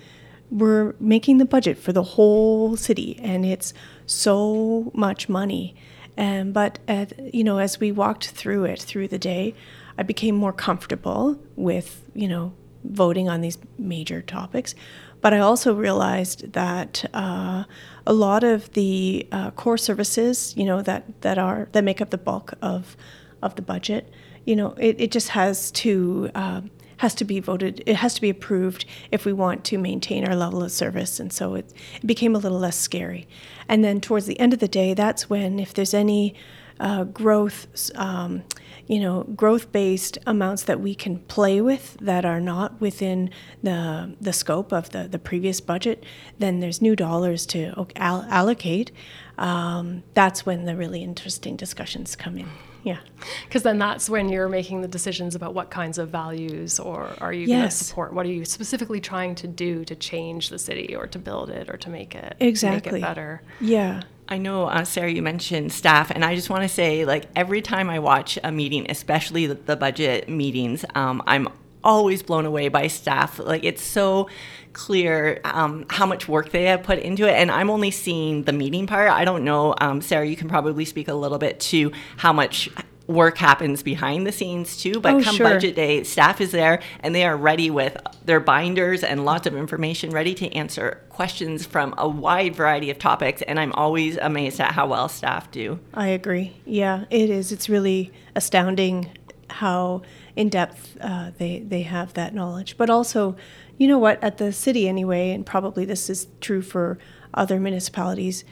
We're 0.53 0.93
making 0.99 1.39
the 1.39 1.45
budget 1.45 1.77
for 1.77 1.91
the 1.91 2.03
whole 2.03 2.75
city 2.77 3.19
and 3.21 3.45
it's 3.45 3.73
so 4.05 4.91
much 4.93 5.27
money. 5.27 5.75
And 6.15 6.53
but 6.53 6.77
at, 6.87 7.33
you 7.33 7.43
know, 7.43 7.57
as 7.57 7.79
we 7.79 7.91
walked 7.91 8.29
through 8.29 8.65
it 8.65 8.81
through 8.81 9.07
the 9.07 9.17
day, 9.17 9.55
I 9.97 10.03
became 10.03 10.35
more 10.35 10.53
comfortable 10.53 11.39
with 11.55 12.03
you 12.13 12.27
know 12.27 12.53
voting 12.83 13.29
on 13.29 13.41
these 13.41 13.57
major 13.77 14.21
topics. 14.21 14.75
But 15.21 15.33
I 15.33 15.39
also 15.39 15.73
realized 15.73 16.51
that 16.51 17.05
uh, 17.13 17.63
a 18.05 18.13
lot 18.13 18.43
of 18.43 18.71
the 18.73 19.27
uh, 19.31 19.51
core 19.51 19.77
services, 19.77 20.53
you 20.57 20.65
know, 20.65 20.81
that 20.81 21.21
that 21.21 21.37
are 21.37 21.69
that 21.71 21.83
make 21.83 22.01
up 22.01 22.09
the 22.09 22.17
bulk 22.17 22.53
of 22.61 22.97
of 23.41 23.55
the 23.55 23.61
budget, 23.61 24.11
you 24.45 24.55
know, 24.55 24.71
it, 24.73 24.99
it 24.99 25.11
just 25.11 25.29
has 25.29 25.71
to 25.71 26.29
um, 26.35 26.71
has 27.03 27.13
to 27.13 27.25
be 27.25 27.41
voted. 27.41 27.83
It 27.85 27.97
has 27.97 28.13
to 28.13 28.21
be 28.21 28.29
approved 28.29 28.85
if 29.11 29.25
we 29.25 29.33
want 29.33 29.65
to 29.65 29.77
maintain 29.77 30.25
our 30.25 30.37
level 30.37 30.63
of 30.63 30.71
service, 30.71 31.19
and 31.19 31.33
so 31.33 31.55
it, 31.55 31.73
it 32.01 32.07
became 32.07 32.33
a 32.33 32.39
little 32.39 32.59
less 32.59 32.77
scary. 32.77 33.27
And 33.67 33.83
then 33.83 33.99
towards 33.99 34.25
the 34.25 34.39
end 34.39 34.53
of 34.53 34.59
the 34.59 34.69
day, 34.69 34.93
that's 34.93 35.29
when 35.29 35.59
if 35.59 35.73
there's 35.73 35.93
any 35.93 36.33
uh, 36.79 37.03
growth, 37.03 37.67
um, 37.95 38.43
you 38.87 39.01
know, 39.01 39.23
growth-based 39.35 40.17
amounts 40.25 40.63
that 40.63 40.79
we 40.79 40.95
can 40.95 41.19
play 41.19 41.59
with 41.59 41.97
that 41.99 42.23
are 42.23 42.39
not 42.39 42.79
within 42.79 43.29
the 43.61 44.15
the 44.21 44.33
scope 44.33 44.71
of 44.71 44.89
the 44.91 45.09
the 45.09 45.19
previous 45.19 45.59
budget, 45.61 46.05
then 46.39 46.61
there's 46.61 46.81
new 46.81 46.95
dollars 46.95 47.45
to 47.45 47.59
al- 47.97 48.25
allocate. 48.29 48.91
Um, 49.37 50.03
that's 50.13 50.45
when 50.45 50.63
the 50.63 50.75
really 50.77 51.03
interesting 51.03 51.57
discussions 51.57 52.15
come 52.15 52.37
in. 52.37 52.49
Yeah. 52.83 52.99
Because 53.45 53.63
then 53.63 53.79
that's 53.79 54.09
when 54.09 54.29
you're 54.29 54.49
making 54.49 54.81
the 54.81 54.87
decisions 54.87 55.35
about 55.35 55.53
what 55.53 55.69
kinds 55.69 55.97
of 55.97 56.09
values 56.09 56.79
or 56.79 57.09
are 57.21 57.31
you 57.31 57.47
going 57.47 57.61
to 57.63 57.71
support? 57.71 58.13
What 58.13 58.25
are 58.25 58.29
you 58.29 58.45
specifically 58.45 58.99
trying 58.99 59.35
to 59.35 59.47
do 59.47 59.85
to 59.85 59.95
change 59.95 60.49
the 60.49 60.59
city 60.59 60.95
or 60.95 61.07
to 61.07 61.17
build 61.19 61.49
it 61.49 61.69
or 61.69 61.77
to 61.77 61.89
make 61.89 62.13
it 62.15 62.35
Exactly. 62.39 62.91
make 62.93 63.01
it 63.01 63.05
better? 63.05 63.41
Yeah, 63.61 64.01
I 64.27 64.37
know, 64.37 64.65
uh, 64.65 64.83
Sarah, 64.85 65.11
you 65.11 65.21
mentioned 65.21 65.71
staff, 65.71 66.09
and 66.09 66.23
I 66.23 66.35
just 66.35 66.49
want 66.49 66.63
to 66.63 66.69
say, 66.69 67.05
like, 67.05 67.25
every 67.35 67.61
time 67.61 67.89
I 67.89 67.99
watch 67.99 68.39
a 68.43 68.51
meeting, 68.51 68.85
especially 68.89 69.47
the, 69.47 69.55
the 69.55 69.75
budget 69.75 70.29
meetings, 70.29 70.85
um, 70.95 71.21
I'm 71.27 71.49
always 71.83 72.23
blown 72.23 72.45
away 72.45 72.69
by 72.69 72.87
staff. 72.87 73.39
Like, 73.39 73.63
it's 73.63 73.83
so 73.83 74.29
clear 74.73 75.39
um, 75.43 75.85
how 75.89 76.05
much 76.05 76.27
work 76.27 76.49
they 76.51 76.63
have 76.65 76.83
put 76.83 76.99
into 76.99 77.27
it. 77.27 77.33
And 77.33 77.51
I'm 77.51 77.69
only 77.69 77.91
seeing 77.91 78.43
the 78.43 78.53
meeting 78.53 78.87
part. 78.87 79.09
I 79.09 79.23
don't 79.25 79.43
know, 79.43 79.75
um, 79.79 80.01
Sarah, 80.01 80.25
you 80.27 80.35
can 80.35 80.49
probably 80.49 80.85
speak 80.85 81.07
a 81.07 81.13
little 81.13 81.37
bit 81.37 81.59
to 81.61 81.91
how 82.17 82.33
much 82.33 82.69
work 83.05 83.37
happens 83.37 83.83
behind 83.83 84.25
the 84.25 84.31
scenes 84.31 84.77
too. 84.77 84.99
But 85.01 85.15
Oh, 85.15 85.21
come 85.21 85.35
sure. 85.35 85.49
budget 85.49 85.75
day, 85.75 86.03
staff 86.03 86.39
is 86.39 86.51
there 86.51 86.79
and 87.01 87.13
they 87.13 87.25
are 87.25 87.35
ready 87.35 87.69
with 87.69 87.97
their 88.25 88.39
binders 88.39 89.03
and 89.03 89.25
lots 89.25 89.45
of 89.45 89.55
information 89.57 90.09
ready 90.11 90.33
to 90.35 90.49
answer 90.55 91.01
questions 91.09 91.65
from 91.65 91.93
a 91.97 92.07
wide 92.07 92.55
variety 92.55 92.89
of 92.89 92.97
topics. 92.99 93.41
And 93.41 93.59
I'm 93.59 93.73
always 93.73 94.17
amazed 94.17 94.59
at 94.61 94.71
how 94.71 94.87
well 94.87 95.09
staff 95.09 95.51
do. 95.51 95.79
I 95.93 96.07
agree. 96.07 96.53
Yeah, 96.65 97.03
it 97.09 97.29
is. 97.29 97.51
It's 97.51 97.67
really 97.67 98.11
astounding 98.37 99.09
how 99.49 100.01
in 100.35 100.49
depth 100.49 100.97
uh, 101.01 101.31
they 101.37 101.59
they 101.59 101.83
have 101.83 102.13
that 102.13 102.33
knowledge. 102.33 102.77
But 102.77 102.89
also, 102.89 103.35
you 103.77 103.87
know 103.87 103.99
what? 103.99 104.23
At 104.23 104.37
the 104.37 104.51
city 104.51 104.87
anyway, 104.87 105.31
and 105.31 105.45
probably 105.45 105.85
this 105.85 106.09
is 106.09 106.27
true 106.41 106.61
for 106.61 106.97
other 107.33 107.59
municipalities. 107.59 108.43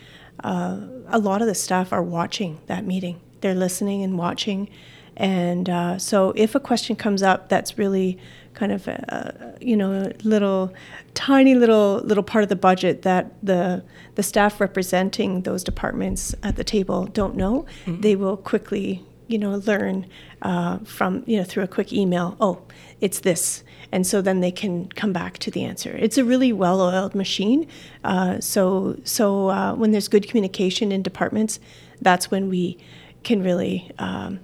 Uh, 0.43 0.81
a 1.07 1.19
lot 1.19 1.41
of 1.41 1.47
the 1.47 1.55
staff 1.55 1.93
are 1.93 2.03
watching 2.03 2.59
that 2.67 2.85
meeting. 2.85 3.19
They're 3.41 3.55
listening 3.55 4.03
and 4.03 4.17
watching, 4.17 4.69
and 5.17 5.69
uh, 5.69 5.97
so 5.97 6.33
if 6.35 6.55
a 6.55 6.59
question 6.59 6.95
comes 6.95 7.21
up 7.23 7.49
that's 7.49 7.77
really 7.77 8.17
kind 8.53 8.71
of 8.73 8.87
a, 8.87 9.55
you 9.61 9.77
know 9.77 9.91
a 9.93 10.13
little 10.27 10.73
tiny 11.13 11.55
little 11.55 12.01
little 12.03 12.23
part 12.23 12.43
of 12.43 12.49
the 12.49 12.55
budget 12.55 13.03
that 13.03 13.31
the 13.41 13.83
the 14.15 14.23
staff 14.23 14.59
representing 14.59 15.41
those 15.41 15.63
departments 15.63 16.35
at 16.43 16.55
the 16.55 16.63
table 16.63 17.05
don't 17.05 17.35
know, 17.35 17.65
they 17.87 18.15
will 18.15 18.37
quickly 18.37 19.05
you 19.31 19.39
know 19.39 19.55
learn 19.65 20.05
uh, 20.41 20.79
from 20.79 21.23
you 21.25 21.37
know 21.37 21.43
through 21.43 21.63
a 21.63 21.67
quick 21.67 21.91
email. 21.93 22.35
Oh, 22.39 22.61
it's 22.99 23.19
this, 23.21 23.63
and 23.91 24.05
so 24.05 24.21
then 24.21 24.41
they 24.41 24.51
can 24.51 24.87
come 24.89 25.13
back 25.13 25.37
to 25.39 25.51
the 25.51 25.63
answer. 25.63 25.95
It's 25.99 26.17
a 26.17 26.23
really 26.23 26.53
well-oiled 26.53 27.15
machine. 27.15 27.67
Uh, 28.03 28.39
so 28.39 28.99
so 29.03 29.49
uh, 29.49 29.73
when 29.75 29.91
there's 29.91 30.07
good 30.07 30.27
communication 30.27 30.91
in 30.91 31.01
departments, 31.01 31.59
that's 32.01 32.29
when 32.31 32.49
we 32.49 32.77
can 33.23 33.43
really 33.43 33.91
um, 33.99 34.39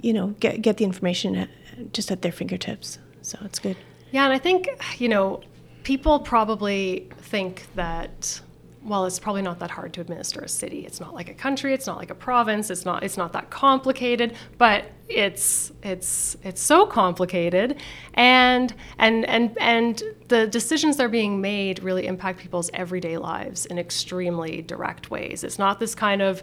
you 0.00 0.12
know 0.12 0.28
get 0.40 0.62
get 0.62 0.76
the 0.76 0.84
information 0.84 1.48
just 1.92 2.10
at 2.10 2.22
their 2.22 2.32
fingertips. 2.32 2.98
So 3.22 3.38
it's 3.44 3.58
good. 3.58 3.76
Yeah, 4.12 4.24
and 4.24 4.32
I 4.32 4.38
think, 4.38 4.68
you 4.98 5.08
know, 5.08 5.40
people 5.84 6.20
probably 6.20 7.08
think 7.18 7.66
that 7.74 8.40
well, 8.84 9.06
it's 9.06 9.20
probably 9.20 9.42
not 9.42 9.60
that 9.60 9.70
hard 9.70 9.92
to 9.94 10.00
administer 10.00 10.40
a 10.40 10.48
city. 10.48 10.84
It's 10.84 10.98
not 10.98 11.14
like 11.14 11.28
a 11.28 11.34
country, 11.34 11.72
it's 11.72 11.86
not 11.86 11.98
like 11.98 12.10
a 12.10 12.14
province, 12.14 12.68
it's 12.68 12.84
not 12.84 13.04
it's 13.04 13.16
not 13.16 13.32
that 13.32 13.50
complicated, 13.50 14.34
but 14.58 14.86
it's 15.08 15.72
it's 15.82 16.36
it's 16.42 16.60
so 16.60 16.86
complicated 16.86 17.76
and 18.14 18.74
and 18.98 19.24
and 19.26 19.56
and 19.60 20.02
the 20.28 20.46
decisions 20.46 20.96
that 20.96 21.04
are 21.04 21.08
being 21.08 21.40
made 21.40 21.82
really 21.82 22.06
impact 22.06 22.40
people's 22.40 22.70
everyday 22.74 23.18
lives 23.18 23.66
in 23.66 23.78
extremely 23.78 24.62
direct 24.62 25.10
ways. 25.10 25.44
It's 25.44 25.58
not 25.58 25.78
this 25.78 25.94
kind 25.94 26.20
of 26.20 26.42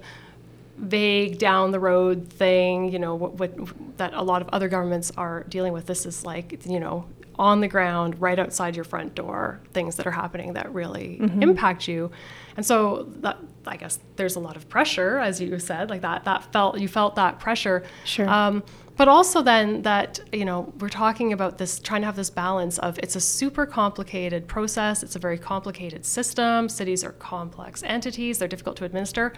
vague 0.77 1.38
down 1.39 1.72
the 1.72 1.79
road 1.79 2.29
thing, 2.29 2.89
you 2.89 3.00
know, 3.00 3.15
what, 3.15 3.34
what 3.34 3.98
that 3.98 4.13
a 4.13 4.24
lot 4.24 4.41
of 4.41 4.48
other 4.50 4.69
governments 4.69 5.12
are 5.17 5.43
dealing 5.50 5.74
with. 5.74 5.86
This 5.86 6.05
is 6.05 6.24
like, 6.24 6.65
you 6.65 6.79
know, 6.79 7.05
on 7.39 7.62
the 7.62 7.67
ground, 7.67 8.19
right 8.19 8.38
outside 8.38 8.75
your 8.75 8.84
front 8.84 9.15
door, 9.15 9.62
things 9.74 9.96
that 9.96 10.05
are 10.05 10.12
happening 10.12 10.53
that 10.53 10.72
really 10.74 11.17
impact 11.41 11.88
you. 11.88 12.12
And 12.58 12.65
so 12.65 13.08
that 13.22 13.38
I 13.65 13.77
guess 13.77 14.00
there's 14.17 14.36
a 14.36 14.39
lot 14.39 14.58
of 14.58 14.67
pressure, 14.67 15.17
as 15.19 15.39
you 15.39 15.58
said, 15.58 15.89
like 15.89 16.01
that 16.01 16.25
that 16.25 16.51
felt 16.51 16.77
you 16.77 16.89
felt 16.89 17.15
that 17.15 17.39
pressure. 17.39 17.84
Sure. 18.03 18.29
Um, 18.29 18.62
but 18.98 19.08
also 19.08 19.41
then 19.41 19.84
that 19.84 20.19
you 20.34 20.43
know 20.43 20.74
we're 20.79 20.89
talking 20.89 21.31
about 21.31 21.58
this 21.58 21.79
trying 21.79 22.01
to 22.01 22.05
have 22.05 22.17
this 22.17 22.29
balance 22.29 22.77
of 22.79 23.00
it's 23.00 23.15
a 23.15 23.22
super 23.22 23.65
complicated 23.65 24.46
process 24.46 25.03
it's 25.03 25.15
a 25.15 25.19
very 25.19 25.38
complicated 25.38 26.05
system 26.05 26.67
cities 26.67 27.01
are 27.01 27.13
complex 27.13 27.81
entities 27.84 28.39
they're 28.39 28.48
difficult 28.50 28.75
to 28.75 28.84
administer 28.84 29.31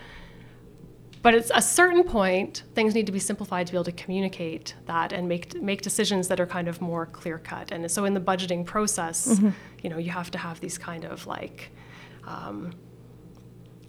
but 1.22 1.36
at 1.36 1.52
a 1.54 1.62
certain 1.62 2.04
point, 2.04 2.64
things 2.74 2.96
need 2.96 3.06
to 3.06 3.12
be 3.12 3.20
simplified 3.20 3.68
to 3.68 3.74
be 3.74 3.78
able 3.78 3.84
to 3.86 3.92
communicate 3.92 4.76
that 4.86 5.14
and 5.14 5.28
make 5.28 5.62
make 5.62 5.82
decisions 5.82 6.28
that 6.30 6.40
are 6.40 6.48
kind 6.48 6.68
of 6.68 6.82
more 6.82 7.06
clear 7.06 7.38
cut. 7.38 7.72
And 7.72 7.90
so, 7.92 8.06
in 8.06 8.14
the 8.14 8.22
budgeting 8.22 8.66
process, 8.66 9.40
you 9.84 9.90
know, 9.90 9.98
you 9.98 10.10
have 10.12 10.32
to 10.32 10.38
have 10.38 10.60
these 10.60 10.78
kind 10.78 11.06
of 11.06 11.28
like, 11.28 11.72
um, 12.26 12.74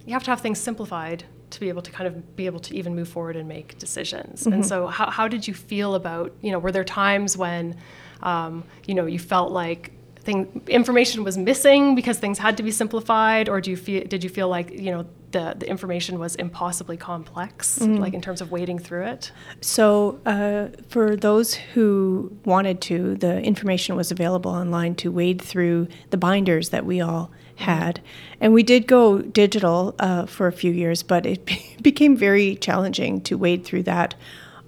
you 0.05 0.13
have 0.13 0.23
to 0.23 0.31
have 0.31 0.41
things 0.41 0.59
simplified 0.59 1.23
to 1.49 1.59
be 1.59 1.69
able 1.69 1.81
to 1.81 1.91
kind 1.91 2.07
of 2.07 2.35
be 2.35 2.45
able 2.45 2.59
to 2.59 2.75
even 2.75 2.95
move 2.95 3.07
forward 3.07 3.35
and 3.35 3.47
make 3.47 3.77
decisions. 3.77 4.45
And 4.45 4.65
so, 4.65 4.87
how 4.87 5.09
how 5.09 5.27
did 5.27 5.47
you 5.47 5.53
feel 5.53 5.95
about 5.95 6.33
you 6.41 6.51
know 6.51 6.59
were 6.59 6.71
there 6.71 6.83
times 6.83 7.35
when, 7.35 7.77
um, 8.21 8.63
you 8.85 8.93
know, 8.93 9.05
you 9.07 9.19
felt 9.19 9.51
like 9.51 9.91
thing 10.23 10.61
information 10.67 11.23
was 11.23 11.37
missing 11.37 11.95
because 11.95 12.17
things 12.17 12.39
had 12.39 12.55
to 12.57 12.63
be 12.63 12.71
simplified 12.71 13.49
or 13.49 13.59
do 13.61 13.69
you 13.71 13.77
feel 13.77 14.03
did 14.05 14.23
you 14.23 14.29
feel 14.29 14.47
like 14.47 14.71
you 14.71 14.91
know 14.91 15.05
the, 15.31 15.55
the 15.57 15.67
information 15.67 16.19
was 16.19 16.35
impossibly 16.35 16.95
complex 16.95 17.81
like 17.81 18.13
in 18.13 18.21
terms 18.21 18.39
of 18.39 18.51
wading 18.51 18.77
through 18.77 19.03
it 19.03 19.31
So, 19.61 20.19
uh, 20.25 20.67
for 20.89 21.15
those 21.15 21.55
who 21.55 22.31
wanted 22.45 22.81
to, 22.81 23.15
the 23.15 23.41
information 23.41 23.95
was 23.95 24.11
available 24.11 24.51
online 24.51 24.93
to 24.95 25.11
wade 25.11 25.41
through 25.41 25.87
the 26.11 26.17
binders 26.17 26.69
that 26.69 26.85
we 26.85 27.01
all 27.01 27.31
had. 27.55 27.99
And 28.41 28.53
we 28.53 28.63
did 28.63 28.87
go 28.87 29.19
digital 29.21 29.95
uh, 29.99 30.25
for 30.25 30.47
a 30.47 30.51
few 30.51 30.71
years, 30.71 31.03
but 31.03 31.25
it 31.25 31.49
became 31.81 32.15
very 32.15 32.55
challenging 32.57 33.21
to 33.21 33.37
wade 33.37 33.63
through 33.65 33.83
that 33.83 34.15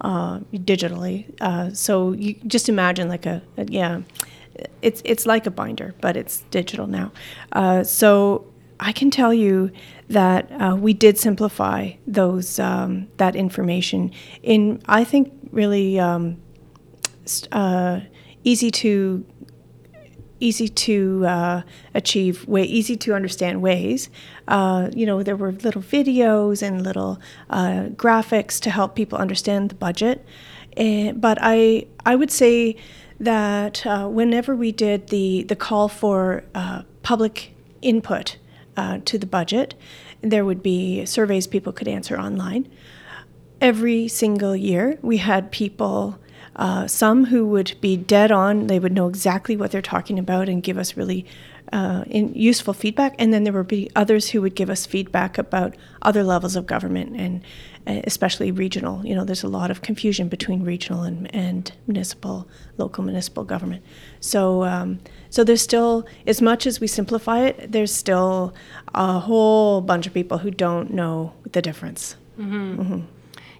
uh, 0.00 0.40
digitally. 0.52 1.26
Uh, 1.40 1.72
so, 1.72 2.12
you 2.12 2.34
just 2.46 2.68
imagine 2.68 3.08
like 3.08 3.26
a, 3.26 3.40
a 3.56 3.64
yeah. 3.70 4.00
It's 4.82 5.02
it's 5.04 5.26
like 5.26 5.46
a 5.46 5.50
binder, 5.50 5.94
but 6.00 6.16
it's 6.16 6.42
digital 6.50 6.86
now. 6.86 7.12
Uh, 7.52 7.84
so 7.84 8.46
I 8.80 8.92
can 8.92 9.10
tell 9.10 9.32
you 9.32 9.70
that 10.08 10.50
uh, 10.52 10.76
we 10.76 10.92
did 10.92 11.18
simplify 11.18 11.92
those 12.06 12.58
um, 12.58 13.08
that 13.16 13.34
information 13.34 14.12
in 14.42 14.82
I 14.86 15.04
think 15.04 15.32
really 15.50 15.98
um, 15.98 16.36
uh, 17.52 18.00
easy 18.44 18.70
to 18.70 19.24
easy 20.38 20.68
to 20.68 21.24
uh, 21.26 21.62
achieve 21.94 22.46
way 22.46 22.62
easy 22.64 22.96
to 22.96 23.14
understand 23.14 23.62
ways. 23.62 24.10
Uh, 24.46 24.90
you 24.94 25.06
know 25.06 25.22
there 25.22 25.36
were 25.36 25.52
little 25.52 25.82
videos 25.82 26.62
and 26.62 26.82
little 26.82 27.18
uh, 27.50 27.86
graphics 27.94 28.60
to 28.60 28.70
help 28.70 28.94
people 28.94 29.18
understand 29.18 29.70
the 29.70 29.74
budget. 29.74 30.24
And, 30.76 31.20
but 31.20 31.38
I 31.40 31.86
I 32.04 32.16
would 32.16 32.30
say 32.30 32.76
that 33.18 33.86
uh, 33.86 34.08
whenever 34.08 34.54
we 34.54 34.72
did 34.72 35.08
the 35.08 35.44
the 35.44 35.56
call 35.56 35.88
for 35.88 36.44
uh, 36.54 36.82
public 37.02 37.54
input 37.82 38.36
uh, 38.76 38.98
to 39.04 39.18
the 39.18 39.26
budget, 39.26 39.74
there 40.20 40.44
would 40.44 40.62
be 40.62 41.04
surveys 41.06 41.46
people 41.46 41.72
could 41.72 41.88
answer 41.88 42.18
online. 42.18 42.68
Every 43.60 44.06
single 44.08 44.54
year, 44.54 44.98
we 45.00 45.16
had 45.16 45.50
people, 45.50 46.18
uh, 46.56 46.86
some 46.86 47.26
who 47.26 47.46
would 47.46 47.74
be 47.80 47.96
dead 47.96 48.32
on, 48.32 48.66
they 48.66 48.78
would 48.78 48.92
know 48.92 49.08
exactly 49.08 49.56
what 49.56 49.70
they're 49.70 49.82
talking 49.82 50.18
about 50.18 50.48
and 50.48 50.62
give 50.62 50.78
us 50.78 50.96
really 50.96 51.26
uh, 51.72 52.04
in 52.06 52.32
useful 52.34 52.72
feedback. 52.72 53.14
And 53.18 53.32
then 53.32 53.44
there 53.44 53.52
would 53.52 53.68
be 53.68 53.90
others 53.94 54.30
who 54.30 54.40
would 54.42 54.54
give 54.54 54.70
us 54.70 54.86
feedback 54.86 55.36
about 55.36 55.76
other 56.02 56.22
levels 56.22 56.56
of 56.56 56.66
government 56.66 57.16
and 57.16 57.42
uh, 57.86 58.00
especially 58.04 58.50
regional. 58.50 59.04
You 59.04 59.14
know, 59.14 59.24
there's 59.24 59.42
a 59.42 59.48
lot 59.48 59.70
of 59.70 59.82
confusion 59.82 60.28
between 60.28 60.64
regional 60.64 61.02
and, 61.02 61.32
and 61.34 61.70
municipal, 61.86 62.48
local 62.78 63.04
municipal 63.04 63.44
government. 63.44 63.84
So, 64.20 64.64
um, 64.64 65.00
so 65.28 65.44
there's 65.44 65.62
still, 65.62 66.06
as 66.26 66.40
much 66.40 66.66
as 66.66 66.80
we 66.80 66.86
simplify 66.86 67.40
it, 67.40 67.72
there's 67.72 67.92
still 67.92 68.54
a 68.94 69.18
whole 69.18 69.82
bunch 69.82 70.06
of 70.06 70.14
people 70.14 70.38
who 70.38 70.50
don't 70.50 70.92
know 70.92 71.34
the 71.52 71.60
difference. 71.60 72.16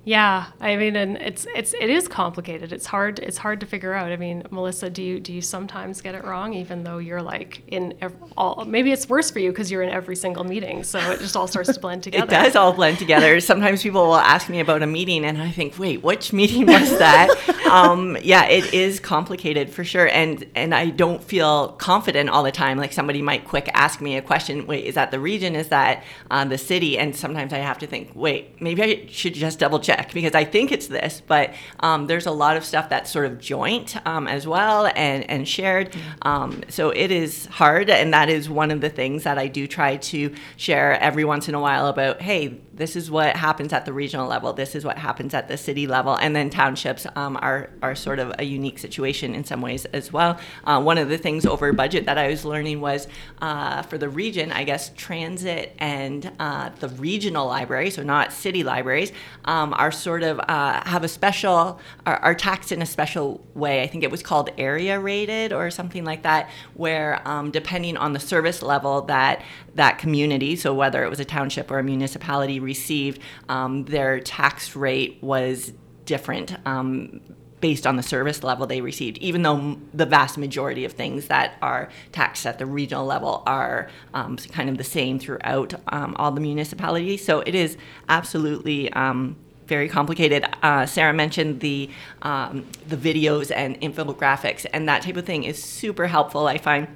Yeah 0.09 0.47
i 0.61 0.77
mean 0.77 0.95
and 0.95 1.17
it's 1.17 1.49
it's 1.57 1.75
it 1.75 1.91
is 1.91 2.07
complicated 2.07 2.73
it's 2.73 2.87
hard 2.87 3.19
it's 3.19 3.37
hard 3.37 3.59
to 3.59 3.67
figure 3.67 3.93
out 3.93 4.13
i 4.13 4.17
mean 4.17 4.41
melissa 4.53 4.89
do 4.89 5.03
you 5.03 5.19
do 5.19 5.33
you 5.33 5.41
sometimes 5.43 6.01
get 6.01 6.15
it 6.15 6.25
wrong 6.25 6.55
even 6.55 6.85
though 6.85 6.99
you're 6.99 7.21
like 7.21 7.61
in 7.67 7.93
ev- 8.01 8.15
all 8.37 8.65
maybe 8.65 8.93
it's 8.93 9.09
worse 9.09 9.33
for 9.33 9.41
you 9.41 9.51
because 9.51 9.69
you're 9.69 9.83
in 9.83 9.91
every 9.91 10.15
single 10.15 10.45
meeting 10.45 10.85
so 10.85 11.01
it 11.11 11.19
just 11.19 11.35
all 11.37 11.49
starts 11.49 11.73
to 11.75 11.81
blend 11.81 12.03
together 12.05 12.25
It 12.25 12.31
does 12.31 12.55
all 12.55 12.73
blend 12.73 12.99
together. 12.99 13.41
Sometimes 13.57 13.83
people 13.83 14.07
will 14.07 14.15
ask 14.15 14.49
me 14.49 14.61
about 14.61 14.81
a 14.83 14.87
meeting, 14.87 15.25
and 15.25 15.43
I 15.43 15.51
think, 15.51 15.77
wait, 15.79 16.03
which 16.05 16.33
meeting 16.33 16.67
was 16.67 16.97
that? 16.99 17.29
um, 17.69 18.17
yeah, 18.23 18.45
it 18.47 18.73
is 18.73 19.01
complicated 19.01 19.71
for 19.71 19.83
sure, 19.83 20.09
and 20.09 20.47
and 20.55 20.73
I 20.73 20.91
don't 20.91 21.23
feel 21.23 21.69
confident 21.73 22.31
all 22.31 22.45
the 22.45 22.53
time. 22.53 22.79
Like 22.79 22.93
somebody 22.93 23.23
might 23.23 23.45
quick 23.45 23.69
ask 23.75 24.01
me 24.01 24.17
a 24.17 24.23
question. 24.23 24.67
Wait, 24.69 24.85
is 24.85 24.95
that 24.95 25.11
the 25.11 25.19
region? 25.19 25.57
Is 25.57 25.69
that 25.69 26.05
uh, 26.31 26.45
the 26.45 26.59
city? 26.59 26.97
And 26.97 27.17
sometimes 27.17 27.53
I 27.53 27.59
have 27.59 27.79
to 27.79 27.87
think, 27.89 28.11
wait, 28.15 28.61
maybe 28.63 28.83
I 28.83 29.07
should 29.09 29.35
just 29.35 29.59
double 29.59 29.81
check 29.81 29.96
because 30.13 30.35
I 30.35 30.45
think 30.45 30.73
it's 30.73 30.87
this, 30.87 31.23
but 31.27 31.55
um, 31.81 32.07
there's 32.07 32.27
a 32.27 32.31
lot 32.31 32.57
of 32.57 32.65
stuff 32.65 32.89
that's 32.89 33.11
sort 33.11 33.27
of 33.27 33.39
joint 33.39 33.97
um, 34.07 34.27
as 34.27 34.47
well 34.47 34.87
and 34.95 35.29
and 35.31 35.47
shared. 35.49 35.95
Um, 36.23 36.63
so 36.69 36.91
it 36.91 37.11
is 37.11 37.47
hard, 37.47 37.91
and 37.91 38.13
that 38.13 38.29
is 38.29 38.49
one 38.49 38.71
of 38.71 38.81
the 38.81 38.91
things 38.91 39.25
that 39.25 39.39
I 39.39 39.49
do 39.49 39.67
try 39.67 39.97
to 39.97 40.35
share 40.57 41.01
every 41.01 41.25
once 41.25 41.49
in 41.49 41.55
a 41.55 41.61
while 41.61 41.87
about. 41.87 42.21
Hey, 42.21 42.61
this 42.77 42.95
is 42.95 43.11
what 43.11 43.37
happens 43.37 43.73
at 43.73 43.87
the 43.87 43.93
regional 43.93 44.29
level. 44.29 44.53
This 44.53 44.75
is 44.75 44.85
what 44.85 44.99
happens 44.99 45.33
at 45.33 45.49
the 45.49 45.57
city 45.57 45.87
level, 45.87 46.15
and 46.15 46.37
then 46.37 46.51
townships 46.51 47.07
um, 47.17 47.39
are 47.41 47.71
are 47.83 47.95
sort 47.95 48.19
of 48.19 48.35
a 48.39 48.45
unique 48.45 48.79
situation 48.79 49.35
in 49.35 49.45
some 49.45 49.63
ways 49.63 49.87
as 49.87 50.13
well. 50.13 50.39
Uh, 50.65 50.81
one 50.83 50.99
of 50.99 51.09
the 51.09 51.19
things 51.19 51.47
over 51.47 51.73
budget 51.73 52.07
that 52.07 52.19
I 52.19 52.29
was 52.29 52.45
learning 52.45 52.81
was 52.81 53.09
uh, 53.41 53.83
for 53.83 53.97
the 53.97 54.09
region, 54.09 54.53
I 54.53 54.65
guess 54.65 54.91
transit 54.97 55.75
and 55.79 56.31
uh, 56.39 56.71
the 56.81 56.89
regional 56.91 57.47
library, 57.47 57.91
so 57.91 58.03
not 58.03 58.33
city 58.33 58.63
libraries, 58.63 59.13
um, 59.47 59.73
are 59.75 59.91
sort 59.91 60.23
of 60.23 60.39
uh, 60.41 60.83
have 60.85 61.03
a 61.03 61.09
special 61.09 61.81
are, 62.05 62.17
are, 62.19 62.35
taxed 62.35 62.73
in 62.73 62.83
a 62.83 62.87
special 62.87 63.45
way. 63.55 63.83
I 63.83 63.87
think 63.87 64.05
it 64.05 64.11
was 64.11 64.23
called 64.23 64.51
area 64.59 65.01
rated 65.01 65.53
or 65.53 65.71
something 65.71 66.05
like 66.05 66.23
that, 66.23 66.51
where 66.75 67.27
um, 67.27 67.51
depending 67.51 67.97
on 67.97 68.13
the 68.13 68.21
service 68.21 68.61
level 68.63 69.03
that 69.03 69.43
that 69.77 69.99
community, 69.99 70.57
so 70.57 70.75
whether 70.75 71.05
it 71.05 71.11
was 71.11 71.21
a 71.21 71.25
township 71.25 71.71
or 71.71 71.79
a 71.79 71.83
municipality 71.83 72.61
received, 72.61 73.21
um, 73.49 73.85
their 73.85 74.21
tax 74.21 74.77
rate 74.77 75.19
was 75.23 75.73
different 76.05 76.57
um, 76.67 77.21
based 77.61 77.87
on 77.87 77.97
the 77.97 78.03
service 78.03 78.43
level 78.43 78.67
they 78.67 78.81
received, 78.81 79.19
even 79.19 79.43
though 79.43 79.79
the 79.95 80.07
vast 80.07 80.39
majority 80.39 80.85
of 80.85 80.93
things 80.93 81.29
that 81.29 81.55
are 81.63 81.89
taxed 82.13 82.47
at 82.47 82.59
the 82.59 82.67
regional 82.67 83.07
level 83.07 83.43
are 83.47 83.89
um, 84.15 84.37
kind 84.37 84.69
of 84.69 84.77
the 84.77 84.85
same 84.85 85.19
throughout 85.19 85.75
um, 85.89 86.15
all 86.19 86.31
the 86.31 86.41
municipalities. 86.41 87.25
So 87.25 87.41
it 87.41 87.55
is 87.55 87.77
absolutely 88.09 88.93
um, 88.93 89.37
very 89.67 89.89
complicated. 89.89 90.45
Uh, 90.63 90.87
Sarah 90.87 91.15
mentioned 91.15 91.61
the 91.61 91.91
um, 92.23 92.65
the 92.89 92.97
videos 92.97 93.51
and 93.55 93.81
infographics, 93.81 94.67
and 94.73 94.89
that 94.89 95.03
type 95.03 95.17
of 95.17 95.25
thing 95.25 95.45
is 95.45 95.63
super 95.63 96.07
helpful. 96.07 96.47
I 96.47 96.59
find, 96.59 96.87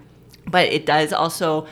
but 0.47 0.69
it 0.69 0.87
does 0.87 1.13
also 1.13 1.67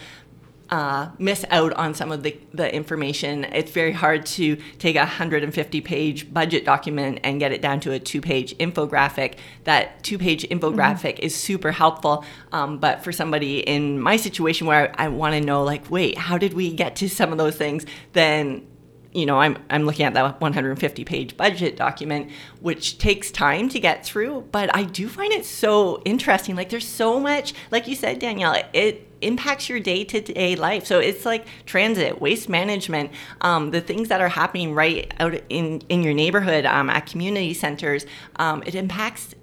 uh, 0.70 1.08
miss 1.18 1.44
out 1.50 1.72
on 1.74 1.94
some 1.94 2.12
of 2.12 2.22
the, 2.22 2.38
the 2.52 2.72
information. 2.74 3.44
It's 3.44 3.70
very 3.70 3.92
hard 3.92 4.26
to 4.26 4.56
take 4.78 4.96
a 4.96 5.00
150 5.00 5.80
page 5.80 6.32
budget 6.32 6.64
document 6.64 7.20
and 7.24 7.40
get 7.40 7.52
it 7.52 7.62
down 7.62 7.80
to 7.80 7.92
a 7.92 7.98
two 7.98 8.20
page 8.20 8.56
infographic. 8.58 9.34
That 9.64 10.02
two 10.02 10.18
page 10.18 10.46
infographic 10.48 11.14
mm-hmm. 11.14 11.24
is 11.24 11.34
super 11.34 11.72
helpful. 11.72 12.24
Um, 12.52 12.78
but 12.78 13.02
for 13.02 13.12
somebody 13.12 13.60
in 13.60 14.00
my 14.00 14.16
situation 14.16 14.66
where 14.66 14.94
I, 14.98 15.06
I 15.06 15.08
want 15.08 15.34
to 15.34 15.40
know, 15.40 15.64
like, 15.64 15.90
wait, 15.90 16.18
how 16.18 16.38
did 16.38 16.54
we 16.54 16.72
get 16.72 16.96
to 16.96 17.08
some 17.08 17.32
of 17.32 17.38
those 17.38 17.56
things? 17.56 17.86
Then 18.12 18.66
you 19.12 19.24
know, 19.26 19.40
I'm, 19.40 19.56
I'm 19.70 19.84
looking 19.84 20.04
at 20.04 20.14
that 20.14 20.40
150 20.40 21.04
page 21.04 21.36
budget 21.36 21.76
document, 21.76 22.30
which 22.60 22.98
takes 22.98 23.30
time 23.30 23.68
to 23.70 23.80
get 23.80 24.04
through, 24.04 24.46
but 24.52 24.74
I 24.76 24.84
do 24.84 25.08
find 25.08 25.32
it 25.32 25.44
so 25.46 26.02
interesting. 26.04 26.56
Like, 26.56 26.68
there's 26.68 26.86
so 26.86 27.18
much, 27.18 27.54
like 27.70 27.88
you 27.88 27.94
said, 27.94 28.18
Danielle, 28.18 28.62
it 28.72 29.07
impacts 29.20 29.68
your 29.68 29.80
day 29.80 30.04
to 30.04 30.20
day 30.20 30.56
life. 30.56 30.86
So 30.86 30.98
it's 30.98 31.24
like 31.24 31.46
transit, 31.66 32.20
waste 32.20 32.48
management, 32.48 33.10
um, 33.40 33.70
the 33.70 33.80
things 33.80 34.08
that 34.08 34.20
are 34.20 34.28
happening 34.28 34.74
right 34.74 35.12
out 35.18 35.34
in, 35.48 35.80
in 35.88 36.02
your 36.02 36.14
neighborhood 36.14 36.64
um, 36.64 36.90
at 36.90 37.06
community 37.06 37.54
centers. 37.54 38.06
Um, 38.36 38.62
it 38.66 38.74
impacts 38.74 39.34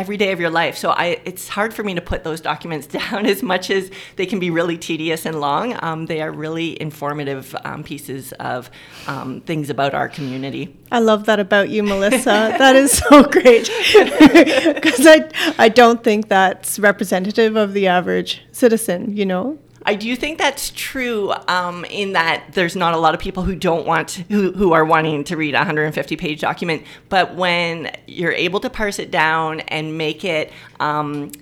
every 0.00 0.16
day 0.16 0.32
of 0.32 0.40
your 0.40 0.48
life. 0.48 0.78
So 0.78 0.90
I, 0.90 1.20
it's 1.26 1.46
hard 1.46 1.74
for 1.74 1.84
me 1.84 1.94
to 1.94 2.00
put 2.00 2.24
those 2.24 2.40
documents 2.40 2.86
down 3.00 3.26
as 3.26 3.42
much 3.42 3.70
as 3.70 3.90
they 4.16 4.24
can 4.24 4.38
be 4.38 4.50
really 4.50 4.78
tedious 4.78 5.26
and 5.26 5.38
long. 5.40 5.76
Um, 5.82 6.06
they 6.06 6.22
are 6.22 6.32
really 6.32 6.80
informative 6.80 7.54
um, 7.64 7.84
pieces 7.84 8.32
of 8.32 8.70
um, 9.06 9.42
things 9.42 9.68
about 9.68 9.92
our 9.92 10.08
community. 10.08 10.74
I 10.90 11.00
love 11.00 11.26
that 11.26 11.38
about 11.38 11.68
you, 11.68 11.82
Melissa. 11.82 12.24
that 12.58 12.76
is 12.76 12.92
so 12.92 13.22
great 13.24 13.70
because 14.74 15.06
I, 15.06 15.28
I 15.58 15.68
don't 15.68 16.02
think 16.02 16.28
that's 16.28 16.78
representative 16.78 17.56
of 17.56 17.74
the 17.74 17.86
average 17.86 18.42
citizen. 18.52 19.14
You 19.16 19.26
know. 19.26 19.58
I 19.90 19.96
do 19.96 20.14
think 20.14 20.38
that's 20.38 20.70
true 20.70 21.32
um, 21.48 21.84
in 21.86 22.12
that 22.12 22.52
there's 22.52 22.76
not 22.76 22.94
a 22.94 22.96
lot 22.96 23.12
of 23.12 23.18
people 23.18 23.42
who 23.42 23.56
don't 23.56 23.84
want 23.84 24.12
who, 24.30 24.52
who 24.52 24.72
are 24.72 24.84
wanting 24.84 25.24
to 25.24 25.36
read 25.36 25.54
a 25.54 25.58
150 25.58 26.14
page 26.14 26.40
document. 26.40 26.84
But 27.08 27.34
when 27.34 27.90
you're 28.06 28.30
able 28.30 28.60
to 28.60 28.70
parse 28.70 29.00
it 29.00 29.10
down 29.10 29.58
and 29.62 29.98
make 29.98 30.24
it 30.24 30.52
um, 30.78 31.32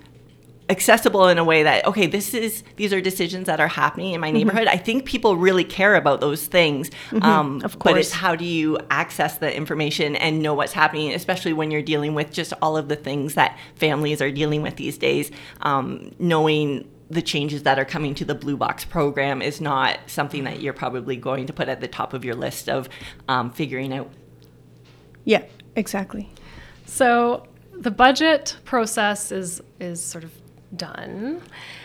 accessible 0.70 1.28
in 1.28 1.36
a 1.36 1.44
way 1.44 1.62
that 1.62 1.86
okay 1.86 2.06
this 2.06 2.32
is 2.32 2.62
these 2.76 2.92
are 2.92 3.00
decisions 3.02 3.46
that 3.46 3.58
are 3.58 3.68
happening 3.68 4.12
in 4.12 4.20
my 4.20 4.28
mm-hmm. 4.28 4.36
neighborhood 4.36 4.66
mm-hmm. 4.66 4.74
i 4.74 4.76
think 4.76 5.06
people 5.06 5.34
really 5.34 5.64
care 5.64 5.94
about 5.94 6.20
those 6.20 6.46
things 6.46 6.90
mm-hmm, 7.08 7.22
um, 7.22 7.62
of 7.64 7.78
course 7.78 7.92
but 7.92 7.98
it's 7.98 8.12
how 8.12 8.36
do 8.36 8.44
you 8.44 8.78
access 8.90 9.38
the 9.38 9.56
information 9.56 10.14
and 10.16 10.42
know 10.42 10.52
what's 10.52 10.74
happening 10.74 11.14
especially 11.14 11.54
when 11.54 11.70
you're 11.70 11.80
dealing 11.80 12.14
with 12.14 12.30
just 12.30 12.52
all 12.60 12.76
of 12.76 12.88
the 12.88 12.96
things 12.96 13.32
that 13.32 13.58
families 13.76 14.20
are 14.20 14.30
dealing 14.30 14.60
with 14.60 14.76
these 14.76 14.98
days 14.98 15.30
um, 15.62 16.14
knowing 16.18 16.86
the 17.10 17.22
changes 17.22 17.62
that 17.62 17.78
are 17.78 17.84
coming 17.84 18.14
to 18.16 18.24
the 18.24 18.34
Blue 18.34 18.56
Box 18.56 18.84
program 18.84 19.40
is 19.40 19.60
not 19.60 19.98
something 20.06 20.44
that 20.44 20.60
you're 20.60 20.74
probably 20.74 21.16
going 21.16 21.46
to 21.46 21.52
put 21.52 21.68
at 21.68 21.80
the 21.80 21.88
top 21.88 22.12
of 22.12 22.24
your 22.24 22.34
list 22.34 22.68
of 22.68 22.88
um, 23.28 23.50
figuring 23.50 23.92
out. 23.92 24.10
Yeah, 25.24 25.44
exactly. 25.74 26.30
So 26.86 27.46
the 27.72 27.90
budget 27.90 28.56
process 28.64 29.32
is 29.32 29.62
is 29.80 30.02
sort 30.02 30.24
of 30.24 30.32
done. 30.76 31.40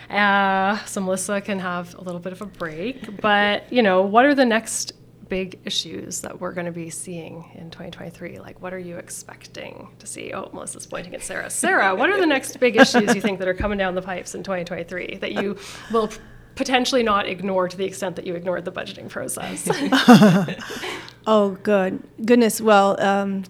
Uh, 0.09 0.77
so 0.85 1.01
Melissa 1.01 1.39
can 1.41 1.59
have 1.59 1.95
a 1.95 2.01
little 2.01 2.19
bit 2.19 2.33
of 2.33 2.41
a 2.41 2.45
break. 2.45 3.21
But 3.21 3.71
you 3.71 3.81
know, 3.81 4.01
what 4.01 4.25
are 4.25 4.35
the 4.35 4.45
next 4.45 4.93
big 5.33 5.59
issues 5.65 6.21
that 6.21 6.39
we're 6.39 6.51
going 6.51 6.67
to 6.67 6.71
be 6.71 6.91
seeing 6.91 7.43
in 7.55 7.71
2023? 7.71 8.37
Like, 8.37 8.61
what 8.61 8.71
are 8.71 8.77
you 8.77 8.97
expecting 8.97 9.89
to 9.97 10.05
see? 10.05 10.31
Oh, 10.31 10.51
Melissa's 10.53 10.85
pointing 10.85 11.15
at 11.15 11.23
Sarah. 11.23 11.49
Sarah, 11.49 11.95
what 11.95 12.11
are 12.11 12.19
the 12.19 12.27
next 12.27 12.59
big 12.59 12.75
issues 12.75 13.15
you 13.15 13.19
think 13.19 13.39
that 13.39 13.47
are 13.47 13.55
coming 13.55 13.79
down 13.79 13.95
the 13.95 14.03
pipes 14.03 14.35
in 14.35 14.43
2023 14.43 15.17
that 15.21 15.31
you 15.31 15.57
will 15.91 16.11
potentially 16.53 17.01
not 17.01 17.27
ignore 17.27 17.67
to 17.67 17.75
the 17.75 17.83
extent 17.83 18.15
that 18.15 18.27
you 18.27 18.35
ignored 18.35 18.63
the 18.63 18.71
budgeting 18.71 19.09
process? 19.09 19.67
oh, 21.25 21.57
good. 21.63 22.03
Goodness. 22.23 22.61
Well, 22.61 23.01
um, 23.01 23.43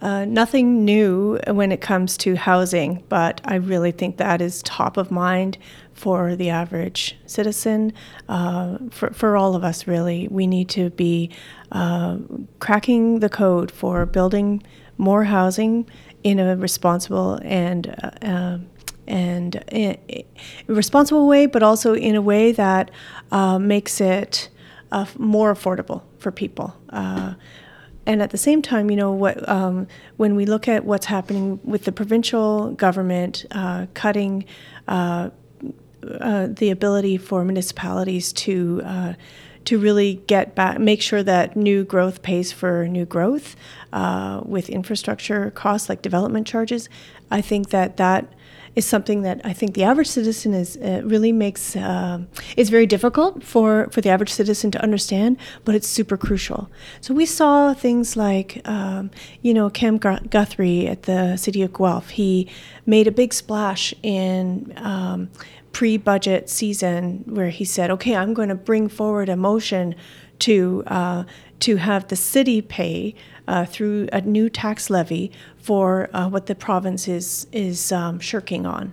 uh, 0.00 0.24
nothing 0.24 0.86
new 0.86 1.38
when 1.48 1.70
it 1.70 1.82
comes 1.82 2.16
to 2.16 2.34
housing, 2.34 3.04
but 3.10 3.42
I 3.44 3.56
really 3.56 3.92
think 3.92 4.16
that 4.16 4.40
is 4.40 4.62
top 4.62 4.96
of 4.96 5.10
mind 5.10 5.58
for 5.96 6.36
the 6.36 6.50
average 6.50 7.16
citizen, 7.26 7.92
uh, 8.28 8.78
for, 8.90 9.10
for 9.10 9.36
all 9.36 9.54
of 9.54 9.64
us, 9.64 9.86
really. 9.86 10.28
We 10.28 10.46
need 10.46 10.68
to 10.70 10.90
be 10.90 11.30
uh, 11.72 12.18
cracking 12.60 13.20
the 13.20 13.28
code 13.28 13.70
for 13.70 14.06
building 14.06 14.62
more 14.98 15.24
housing 15.24 15.88
in 16.22 16.38
a 16.38 16.56
responsible 16.56 17.38
and 17.42 17.94
uh, 18.02 18.10
um, 18.22 18.66
and 19.08 19.62
a 19.70 20.24
responsible 20.66 21.28
way, 21.28 21.46
but 21.46 21.62
also 21.62 21.94
in 21.94 22.16
a 22.16 22.22
way 22.22 22.50
that 22.50 22.90
uh, 23.30 23.56
makes 23.56 24.00
it 24.00 24.48
uh, 24.90 25.06
more 25.16 25.54
affordable 25.54 26.02
for 26.18 26.32
people 26.32 26.74
uh, 26.90 27.34
and 28.06 28.22
at 28.22 28.30
the 28.30 28.38
same 28.38 28.62
time, 28.62 28.88
you 28.88 28.96
know, 28.96 29.10
what 29.10 29.46
um, 29.48 29.88
when 30.16 30.36
we 30.36 30.46
look 30.46 30.68
at 30.68 30.84
what's 30.84 31.06
happening 31.06 31.60
with 31.64 31.84
the 31.84 31.92
provincial 31.92 32.70
government 32.70 33.44
uh, 33.50 33.86
cutting 33.94 34.44
uh, 34.86 35.30
uh, 36.20 36.48
the 36.48 36.70
ability 36.70 37.16
for 37.16 37.44
municipalities 37.44 38.32
to 38.32 38.82
uh, 38.84 39.12
to 39.66 39.78
really 39.78 40.22
get 40.28 40.54
back, 40.54 40.78
make 40.78 41.02
sure 41.02 41.24
that 41.24 41.56
new 41.56 41.84
growth 41.84 42.22
pays 42.22 42.52
for 42.52 42.86
new 42.86 43.04
growth 43.04 43.56
uh, 43.92 44.40
with 44.44 44.68
infrastructure 44.68 45.50
costs 45.50 45.88
like 45.88 46.02
development 46.02 46.46
charges. 46.46 46.88
I 47.32 47.40
think 47.40 47.70
that 47.70 47.96
that 47.96 48.32
is 48.76 48.84
something 48.84 49.22
that 49.22 49.40
I 49.42 49.54
think 49.54 49.74
the 49.74 49.84
average 49.84 50.06
citizen 50.06 50.52
is 50.52 50.76
uh, 50.76 51.00
really 51.02 51.32
makes 51.32 51.74
uh, 51.74 52.20
it's 52.56 52.68
very 52.68 52.86
difficult 52.86 53.42
for 53.42 53.88
for 53.90 54.02
the 54.02 54.10
average 54.10 54.30
citizen 54.30 54.70
to 54.72 54.82
understand, 54.82 55.38
but 55.64 55.74
it's 55.74 55.88
super 55.88 56.16
crucial. 56.16 56.70
So 57.00 57.14
we 57.14 57.26
saw 57.26 57.72
things 57.74 58.16
like 58.16 58.60
um, 58.66 59.10
you 59.40 59.54
know 59.54 59.70
Cam 59.70 59.96
Guthrie 59.96 60.86
at 60.86 61.04
the 61.04 61.36
city 61.36 61.62
of 61.62 61.72
Guelph. 61.72 62.10
He 62.10 62.48
made 62.84 63.08
a 63.08 63.12
big 63.12 63.32
splash 63.34 63.94
in. 64.02 64.72
Um, 64.76 65.30
pre-budget 65.76 66.48
season 66.48 67.22
where 67.26 67.50
he 67.50 67.62
said, 67.62 67.90
"Okay, 67.90 68.16
I'm 68.16 68.32
going 68.32 68.48
to 68.48 68.54
bring 68.54 68.88
forward 68.88 69.28
a 69.28 69.36
motion 69.36 69.94
to 70.38 70.82
uh, 70.86 71.24
to 71.60 71.76
have 71.76 72.08
the 72.08 72.16
city 72.16 72.62
pay 72.62 73.14
uh, 73.46 73.66
through 73.66 74.08
a 74.10 74.22
new 74.22 74.48
tax 74.48 74.88
levy 74.88 75.30
for 75.58 76.08
uh, 76.14 76.30
what 76.30 76.46
the 76.46 76.54
province 76.54 77.06
is 77.06 77.46
is 77.52 77.92
um, 77.92 78.18
shirking 78.20 78.64
on." 78.64 78.92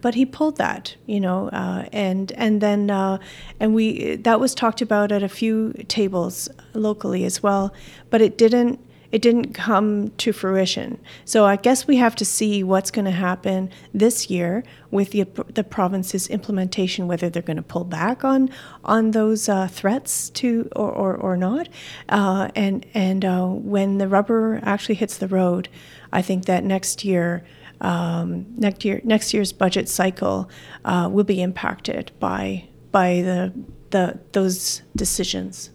But 0.00 0.16
he 0.16 0.26
pulled 0.26 0.56
that, 0.56 0.96
you 1.06 1.20
know, 1.20 1.48
uh, 1.50 1.86
and 1.92 2.32
and 2.32 2.60
then 2.60 2.90
uh, 2.90 3.18
and 3.60 3.72
we 3.72 4.16
that 4.16 4.40
was 4.40 4.52
talked 4.52 4.82
about 4.82 5.12
at 5.12 5.22
a 5.22 5.28
few 5.28 5.74
tables 5.86 6.48
locally 6.74 7.24
as 7.24 7.40
well, 7.40 7.72
but 8.10 8.20
it 8.20 8.36
didn't 8.36 8.80
it 9.16 9.22
didn't 9.22 9.54
come 9.54 10.10
to 10.18 10.30
fruition. 10.30 11.00
So 11.24 11.46
I 11.46 11.56
guess 11.56 11.86
we 11.86 11.96
have 11.96 12.14
to 12.16 12.24
see 12.26 12.62
what's 12.62 12.90
going 12.90 13.06
to 13.06 13.10
happen 13.10 13.70
this 13.94 14.28
year 14.28 14.62
with 14.90 15.12
the 15.12 15.24
the 15.54 15.64
province's 15.64 16.28
implementation, 16.28 17.08
whether 17.08 17.30
they're 17.30 17.40
going 17.40 17.56
to 17.56 17.62
pull 17.62 17.84
back 17.84 18.24
on 18.24 18.50
on 18.84 19.12
those 19.12 19.48
uh, 19.48 19.68
threats 19.68 20.28
to 20.40 20.68
or 20.76 20.90
or, 20.92 21.16
or 21.16 21.34
not, 21.38 21.66
uh, 22.10 22.50
and 22.54 22.84
and 22.92 23.24
uh, 23.24 23.46
when 23.46 23.96
the 23.96 24.06
rubber 24.06 24.60
actually 24.62 24.96
hits 24.96 25.16
the 25.16 25.28
road, 25.28 25.70
I 26.12 26.20
think 26.20 26.44
that 26.44 26.62
next 26.62 27.02
year. 27.02 27.42
Um, 27.78 28.46
next 28.56 28.86
year, 28.86 29.02
next 29.04 29.34
year's 29.34 29.52
budget 29.52 29.86
cycle 29.86 30.48
uh, 30.86 31.10
will 31.12 31.24
be 31.24 31.42
impacted 31.42 32.10
by 32.18 32.68
by 32.90 33.20
the 33.20 33.52
the 33.90 34.18
those 34.32 34.80
decisions. 34.94 35.68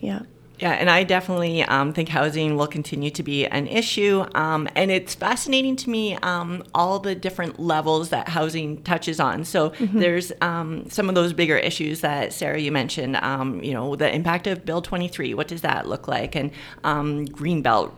Yeah. 0.00 0.22
Yeah, 0.60 0.70
and 0.70 0.88
I 0.88 1.02
definitely 1.02 1.62
um, 1.64 1.92
think 1.92 2.08
housing 2.08 2.56
will 2.56 2.68
continue 2.68 3.10
to 3.10 3.22
be 3.24 3.46
an 3.46 3.66
issue. 3.66 4.24
Um, 4.34 4.68
and 4.76 4.90
it's 4.90 5.14
fascinating 5.14 5.74
to 5.76 5.90
me 5.90 6.14
um, 6.16 6.62
all 6.74 7.00
the 7.00 7.14
different 7.14 7.58
levels 7.58 8.10
that 8.10 8.28
housing 8.28 8.82
touches 8.82 9.18
on. 9.18 9.44
So 9.44 9.70
mm-hmm. 9.70 9.98
there's 9.98 10.32
um, 10.40 10.88
some 10.90 11.08
of 11.08 11.16
those 11.16 11.32
bigger 11.32 11.56
issues 11.56 12.02
that 12.02 12.32
Sarah 12.32 12.60
you 12.60 12.70
mentioned. 12.70 13.16
Um, 13.16 13.62
you 13.64 13.72
know, 13.72 13.96
the 13.96 14.14
impact 14.14 14.46
of 14.46 14.64
Bill 14.64 14.80
23. 14.80 15.34
What 15.34 15.48
does 15.48 15.62
that 15.62 15.88
look 15.88 16.06
like? 16.06 16.36
And 16.36 16.52
um, 16.84 17.26
Greenbelt 17.26 17.92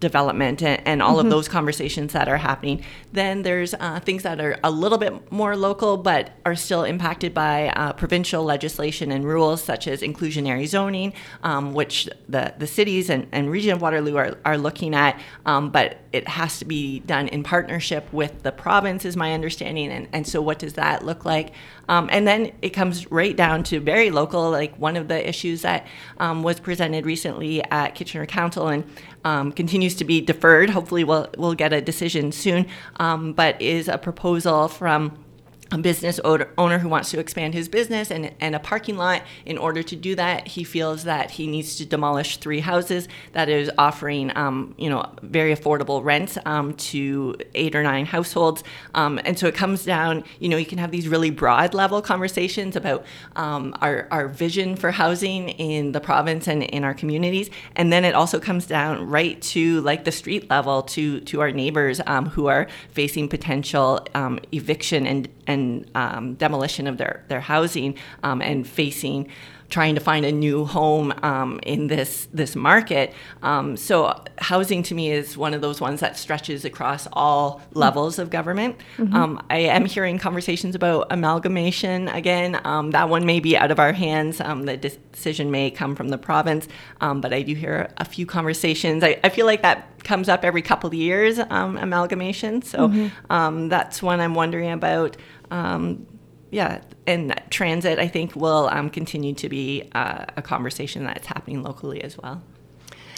development 0.00 0.62
and, 0.62 0.80
and 0.86 1.02
all 1.02 1.16
mm-hmm. 1.16 1.26
of 1.26 1.30
those 1.30 1.48
conversations 1.48 2.12
that 2.12 2.28
are 2.28 2.36
happening. 2.36 2.84
Then 3.12 3.42
there's 3.42 3.74
uh, 3.74 4.00
things 4.00 4.22
that 4.22 4.40
are 4.40 4.58
a 4.62 4.70
little 4.70 4.98
bit 4.98 5.30
more 5.32 5.56
local 5.56 5.96
but 5.96 6.30
are 6.44 6.54
still 6.54 6.84
impacted 6.84 7.34
by 7.34 7.68
uh, 7.70 7.92
provincial 7.92 8.44
legislation 8.44 9.10
and 9.12 9.24
rules 9.24 9.62
such 9.62 9.86
as 9.86 10.02
inclusionary 10.02 10.66
zoning, 10.66 11.12
um, 11.42 11.74
which 11.74 12.08
the, 12.28 12.54
the 12.58 12.66
cities 12.66 13.10
and, 13.10 13.26
and 13.32 13.50
region 13.50 13.72
of 13.72 13.80
Waterloo 13.80 14.16
are, 14.16 14.38
are 14.44 14.58
looking 14.58 14.94
at, 14.94 15.20
um, 15.46 15.70
but 15.70 15.98
it 16.12 16.26
has 16.28 16.58
to 16.58 16.64
be 16.64 17.00
done 17.00 17.28
in 17.28 17.42
partnership 17.42 18.10
with 18.12 18.42
the 18.42 18.52
province, 18.52 19.04
is 19.04 19.16
my 19.16 19.34
understanding. 19.34 19.90
And, 19.90 20.08
and 20.12 20.26
so, 20.26 20.40
what 20.40 20.58
does 20.58 20.74
that 20.74 21.04
look 21.04 21.24
like? 21.24 21.52
Um, 21.88 22.08
and 22.10 22.26
then 22.26 22.52
it 22.62 22.70
comes 22.70 23.10
right 23.10 23.36
down 23.36 23.62
to 23.64 23.80
very 23.80 24.10
local, 24.10 24.50
like 24.50 24.74
one 24.76 24.96
of 24.96 25.08
the 25.08 25.28
issues 25.28 25.62
that 25.62 25.86
um, 26.18 26.42
was 26.42 26.60
presented 26.60 27.04
recently 27.04 27.62
at 27.70 27.94
Kitchener 27.94 28.26
Council 28.26 28.68
and 28.68 28.84
um, 29.24 29.52
continues 29.52 29.94
to 29.96 30.04
be 30.04 30.20
deferred. 30.20 30.70
Hopefully, 30.70 31.04
we'll, 31.04 31.28
we'll 31.36 31.54
get 31.54 31.72
a 31.72 31.80
decision 31.80 32.32
soon, 32.32 32.66
um, 32.96 33.32
but 33.32 33.60
is 33.60 33.88
a 33.88 33.98
proposal 33.98 34.68
from 34.68 35.24
a 35.70 35.78
business 35.78 36.18
owner 36.24 36.78
who 36.78 36.88
wants 36.88 37.10
to 37.10 37.18
expand 37.18 37.52
his 37.54 37.68
business 37.68 38.10
and, 38.10 38.32
and 38.40 38.54
a 38.54 38.58
parking 38.58 38.96
lot. 38.96 39.22
In 39.44 39.58
order 39.58 39.82
to 39.82 39.96
do 39.96 40.14
that, 40.14 40.48
he 40.48 40.64
feels 40.64 41.04
that 41.04 41.30
he 41.32 41.46
needs 41.46 41.76
to 41.76 41.86
demolish 41.86 42.38
three 42.38 42.60
houses 42.60 43.06
that 43.32 43.48
is 43.48 43.70
offering, 43.76 44.34
um, 44.36 44.74
you 44.78 44.88
know, 44.88 45.04
very 45.22 45.54
affordable 45.54 46.02
rents 46.02 46.38
um, 46.46 46.74
to 46.74 47.36
eight 47.54 47.74
or 47.74 47.82
nine 47.82 48.06
households. 48.06 48.64
Um, 48.94 49.20
and 49.24 49.38
so 49.38 49.46
it 49.46 49.54
comes 49.54 49.84
down, 49.84 50.24
you 50.40 50.48
know, 50.48 50.56
you 50.56 50.66
can 50.66 50.78
have 50.78 50.90
these 50.90 51.06
really 51.06 51.30
broad 51.30 51.74
level 51.74 52.00
conversations 52.00 52.74
about 52.74 53.04
um, 53.36 53.74
our, 53.82 54.08
our 54.10 54.28
vision 54.28 54.74
for 54.74 54.90
housing 54.90 55.50
in 55.50 55.92
the 55.92 56.00
province 56.00 56.48
and 56.48 56.62
in 56.62 56.82
our 56.82 56.94
communities. 56.94 57.50
And 57.76 57.92
then 57.92 58.04
it 58.04 58.14
also 58.14 58.40
comes 58.40 58.66
down 58.66 59.08
right 59.08 59.40
to 59.42 59.82
like 59.82 60.04
the 60.04 60.12
street 60.12 60.48
level 60.48 60.82
to, 60.82 61.20
to 61.20 61.40
our 61.42 61.50
neighbors 61.50 62.00
um, 62.06 62.26
who 62.26 62.46
are 62.46 62.68
facing 62.90 63.28
potential 63.28 64.06
um, 64.14 64.40
eviction 64.52 65.06
and, 65.06 65.28
and 65.46 65.57
and 65.58 65.90
um, 65.94 66.34
demolition 66.34 66.86
of 66.86 66.96
their, 66.96 67.24
their 67.28 67.40
housing 67.40 67.96
um, 68.22 68.40
and 68.40 68.66
facing 68.66 69.28
trying 69.70 69.94
to 69.94 70.00
find 70.00 70.24
a 70.24 70.32
new 70.32 70.64
home 70.64 71.12
um, 71.22 71.60
in 71.62 71.88
this 71.88 72.28
this 72.32 72.56
market. 72.56 73.12
Um, 73.42 73.76
so 73.76 74.22
housing 74.38 74.82
to 74.84 74.94
me 74.94 75.10
is 75.10 75.36
one 75.36 75.52
of 75.54 75.60
those 75.60 75.80
ones 75.80 76.00
that 76.00 76.16
stretches 76.16 76.64
across 76.64 77.06
all 77.12 77.60
levels 77.72 78.18
of 78.18 78.30
government. 78.30 78.76
Mm-hmm. 78.96 79.14
Um, 79.14 79.46
I 79.50 79.58
am 79.58 79.84
hearing 79.84 80.18
conversations 80.18 80.74
about 80.74 81.08
amalgamation 81.10 82.08
again. 82.08 82.60
Um, 82.64 82.92
that 82.92 83.08
one 83.08 83.26
may 83.26 83.40
be 83.40 83.56
out 83.56 83.70
of 83.70 83.78
our 83.78 83.92
hands. 83.92 84.40
Um, 84.40 84.62
the 84.62 84.76
decision 84.76 85.50
may 85.50 85.70
come 85.70 85.94
from 85.94 86.08
the 86.08 86.18
province, 86.18 86.66
um, 87.00 87.20
but 87.20 87.32
I 87.32 87.42
do 87.42 87.54
hear 87.54 87.90
a 87.98 88.04
few 88.04 88.24
conversations. 88.24 89.04
I, 89.04 89.18
I, 89.22 89.28
feel 89.28 89.46
like 89.46 89.62
that 89.62 90.04
comes 90.04 90.28
up 90.28 90.44
every 90.44 90.62
couple 90.62 90.88
of 90.88 90.94
years, 90.94 91.38
amalgamation. 91.38 92.62
So 92.62 92.88
mm-hmm. 92.88 93.68
that's 93.68 94.02
one 94.02 94.20
I'm 94.20 94.34
wondering 94.34 94.70
about. 94.70 95.16
Um, 95.50 96.06
yeah, 96.50 96.80
and 97.06 97.40
transit, 97.50 97.98
I 97.98 98.08
think, 98.08 98.34
will 98.34 98.68
um, 98.72 98.88
continue 98.88 99.34
to 99.34 99.48
be 99.48 99.88
uh, 99.94 100.24
a 100.36 100.42
conversation 100.42 101.04
that's 101.04 101.26
happening 101.26 101.62
locally 101.62 102.02
as 102.02 102.16
well. 102.16 102.42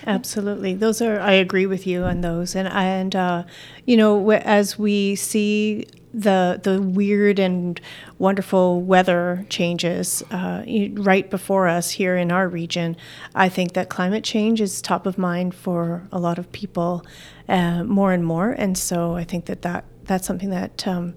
Absolutely, 0.07 0.75
those 0.75 1.03
are. 1.03 1.21
I 1.21 1.33
agree 1.33 1.67
with 1.67 1.87
you 1.87 2.05
on 2.05 2.23
those, 2.23 2.57
and 2.57 2.67
and 2.69 3.15
uh, 3.15 3.45
you 3.85 3.97
know, 3.97 4.31
as 4.31 4.79
we 4.79 5.15
see 5.15 5.87
the 6.13 6.59
the 6.63 6.81
weird 6.81 7.39
and 7.39 7.81
wonderful 8.19 8.81
weather 8.81 9.47
changes 9.49 10.23
uh, 10.31 10.65
right 10.93 11.31
before 11.31 11.69
us 11.69 11.91
here 11.91 12.17
in 12.17 12.33
our 12.33 12.49
region, 12.49 12.97
I 13.35 13.49
think 13.49 13.75
that 13.75 13.91
climate 13.91 14.25
change 14.25 14.61
is 14.61 14.81
top 14.81 15.07
of 15.07 15.19
mind 15.19 15.55
for 15.55 16.09
a 16.11 16.19
lot 16.19 16.39
of 16.39 16.51
people 16.51 17.05
uh, 17.49 17.85
more 17.85 18.13
and 18.13 18.25
more, 18.25 18.51
and 18.51 18.79
so 18.79 19.17
I 19.17 19.25
think 19.25 19.45
that 19.47 19.63
that 19.63 19.85
that's 20.05 20.27
something 20.27 20.51
that 20.51 20.87
um, 20.87 21.15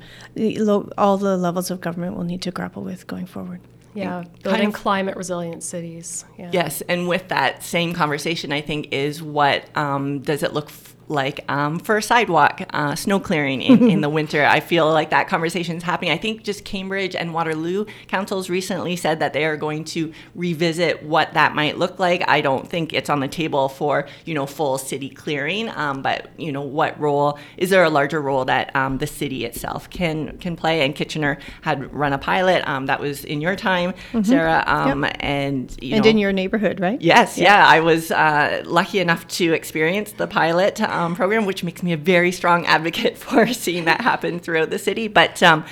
all 0.98 1.18
the 1.18 1.38
levels 1.38 1.72
of 1.72 1.82
government 1.82 2.16
will 2.16 2.24
need 2.24 2.42
to 2.44 2.52
grapple 2.52 2.84
with 2.84 3.08
going 3.08 3.26
forward. 3.26 3.62
Yeah, 3.96 4.24
building 4.42 4.62
kind 4.62 4.68
of, 4.70 4.74
climate 4.74 5.16
resilient 5.16 5.62
cities. 5.62 6.26
Yeah. 6.38 6.50
Yes, 6.52 6.82
and 6.82 7.08
with 7.08 7.28
that 7.28 7.64
same 7.64 7.94
conversation, 7.94 8.52
I 8.52 8.62
think 8.62 8.92
is 8.92 9.22
what 9.22 9.66
um, 9.78 10.20
does 10.20 10.42
it 10.42 10.54
look 10.54 10.70
f- 10.70 10.93
like 11.08 11.44
um, 11.50 11.80
for 11.80 11.98
a 11.98 12.02
sidewalk 12.02 12.62
uh, 12.72 12.96
snow 12.96 13.20
clearing 13.20 13.62
in, 13.62 13.90
in 13.90 14.02
the 14.02 14.10
winter. 14.14 14.46
I 14.46 14.60
feel 14.60 14.92
like 14.92 15.10
that 15.10 15.28
conversation 15.28 15.76
is 15.76 15.84
happening. 15.84 16.12
I 16.12 16.18
think 16.18 16.44
just 16.44 16.66
Cambridge 16.66 17.16
and 17.16 17.34
Waterloo 17.34 17.86
councils 18.08 18.50
recently 18.50 18.96
said 18.96 19.20
that 19.20 19.34
they 19.34 19.46
are 19.46 19.58
going 19.58 19.84
to 19.86 20.14
revisit 20.36 21.04
what 21.04 21.34
that 21.34 21.56
might 21.56 21.78
look 21.78 22.00
like. 22.00 22.28
I 22.28 22.42
don't 22.42 22.68
think 22.68 22.94
it's 22.94 23.10
on 23.10 23.20
the 23.20 23.28
table 23.28 23.70
for 23.70 24.08
you 24.26 24.34
know 24.34 24.46
full 24.46 24.78
city 24.78 25.10
clearing, 25.10 25.70
um, 25.70 26.02
but 26.02 26.30
you 26.38 26.52
know 26.52 26.62
what 26.62 27.00
role 27.00 27.38
is 27.58 27.70
there 27.70 27.84
a 27.84 27.90
larger 27.90 28.22
role 28.22 28.46
that 28.46 28.76
um, 28.76 28.98
the 28.98 29.08
city 29.08 29.46
itself 29.46 29.90
can 29.90 30.38
can 30.38 30.56
play? 30.56 30.82
And 30.82 30.96
Kitchener 30.96 31.38
had 31.62 31.94
run 31.94 32.14
a 32.14 32.18
pilot 32.18 32.68
um, 32.68 32.86
that 32.88 33.00
was 33.00 33.26
in 33.26 33.42
your 33.42 33.56
time, 33.56 33.92
mm-hmm. 33.92 34.24
Sarah, 34.24 34.64
um, 34.68 35.04
yep. 35.04 35.18
and 35.20 35.78
and 35.82 36.04
know, 36.04 36.10
in 36.10 36.18
your 36.18 36.32
neighborhood, 36.32 36.80
right? 36.80 37.02
Yes, 37.02 37.38
yeah. 37.38 37.58
yeah 37.58 37.68
I 37.68 37.80
was 37.82 38.12
uh, 38.12 38.64
lucky 38.66 39.00
enough 39.00 39.28
to 39.28 39.54
experience 39.54 40.14
the 40.14 40.28
pilot 40.28 40.80
um, 40.94 41.16
program, 41.16 41.46
which 41.46 41.64
makes 41.64 41.84
me 41.84 41.94
a 41.94 41.98
very 41.98 42.32
strong 42.32 42.66
advocate 42.66 43.18
for 43.24 43.48
seeing 43.48 43.86
that 43.86 44.02
happen 44.02 44.40
throughout 44.40 44.70
the 44.70 44.80
city. 44.80 45.08
But 45.08 45.42
um, 45.44 45.66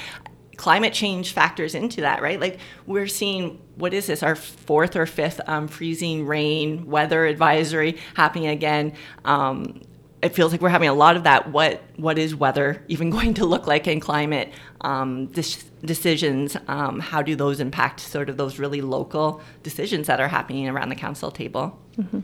climate 0.57 0.93
change 0.93 1.33
factors 1.33 1.73
into 1.73 2.01
that, 2.01 2.21
right? 2.21 2.39
Like 2.39 2.59
we're 2.85 3.07
seeing 3.07 3.59
what 3.75 3.93
is 3.93 4.07
this, 4.07 4.21
our 4.21 4.35
fourth 4.35 4.95
or 4.95 5.05
fifth 5.05 5.41
um, 5.47 5.67
freezing 5.67 6.27
rain 6.27 6.85
weather 6.85 7.25
advisory 7.25 7.97
happening 8.15 8.47
again. 8.47 8.93
Um, 9.25 9.81
it 10.21 10.35
feels 10.35 10.51
like 10.51 10.61
we're 10.61 10.69
having 10.69 10.89
a 10.89 10.93
lot 10.93 11.15
of 11.17 11.23
that. 11.23 11.49
What 11.49 11.81
what 11.95 12.19
is 12.19 12.35
weather 12.35 12.83
even 12.87 13.09
going 13.17 13.33
to 13.35 13.45
look 13.45 13.65
like 13.65 13.87
in 13.87 13.99
climate 13.99 14.53
um, 14.81 15.27
decisions? 15.83 16.55
Um, 16.67 16.99
how 16.99 17.23
do 17.23 17.35
those 17.35 17.59
impact 17.59 17.99
sort 17.99 18.29
of 18.29 18.37
those 18.37 18.59
really 18.59 18.81
local 18.81 19.41
decisions 19.63 20.05
that 20.07 20.19
are 20.19 20.27
happening 20.27 20.69
around 20.69 20.89
the 20.89 20.95
council 20.95 21.31
table? 21.31 21.79
Mm-hmm. 21.97 22.19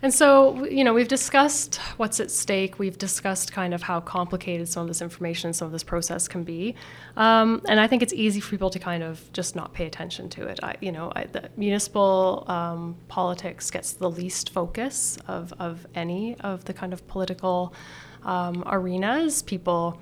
And 0.00 0.14
so, 0.14 0.64
you 0.64 0.84
know, 0.84 0.94
we've 0.94 1.08
discussed 1.08 1.76
what's 1.96 2.20
at 2.20 2.30
stake. 2.30 2.78
We've 2.78 2.96
discussed 2.96 3.52
kind 3.52 3.74
of 3.74 3.82
how 3.82 3.98
complicated 4.00 4.68
some 4.68 4.82
of 4.82 4.88
this 4.88 5.02
information, 5.02 5.52
some 5.52 5.66
of 5.66 5.72
this 5.72 5.82
process 5.82 6.28
can 6.28 6.44
be. 6.44 6.76
Um, 7.16 7.62
and 7.68 7.80
I 7.80 7.88
think 7.88 8.02
it's 8.02 8.12
easy 8.12 8.38
for 8.38 8.50
people 8.50 8.70
to 8.70 8.78
kind 8.78 9.02
of 9.02 9.20
just 9.32 9.56
not 9.56 9.72
pay 9.72 9.86
attention 9.86 10.28
to 10.30 10.46
it. 10.46 10.60
I, 10.62 10.76
you 10.80 10.92
know, 10.92 11.12
I, 11.16 11.24
the 11.24 11.50
municipal 11.56 12.44
um, 12.46 12.96
politics 13.08 13.72
gets 13.72 13.92
the 13.92 14.08
least 14.08 14.50
focus 14.50 15.18
of, 15.26 15.52
of 15.58 15.84
any 15.96 16.36
of 16.40 16.64
the 16.64 16.72
kind 16.72 16.92
of 16.92 17.06
political 17.08 17.74
um, 18.22 18.62
arenas. 18.66 19.42
People 19.42 19.98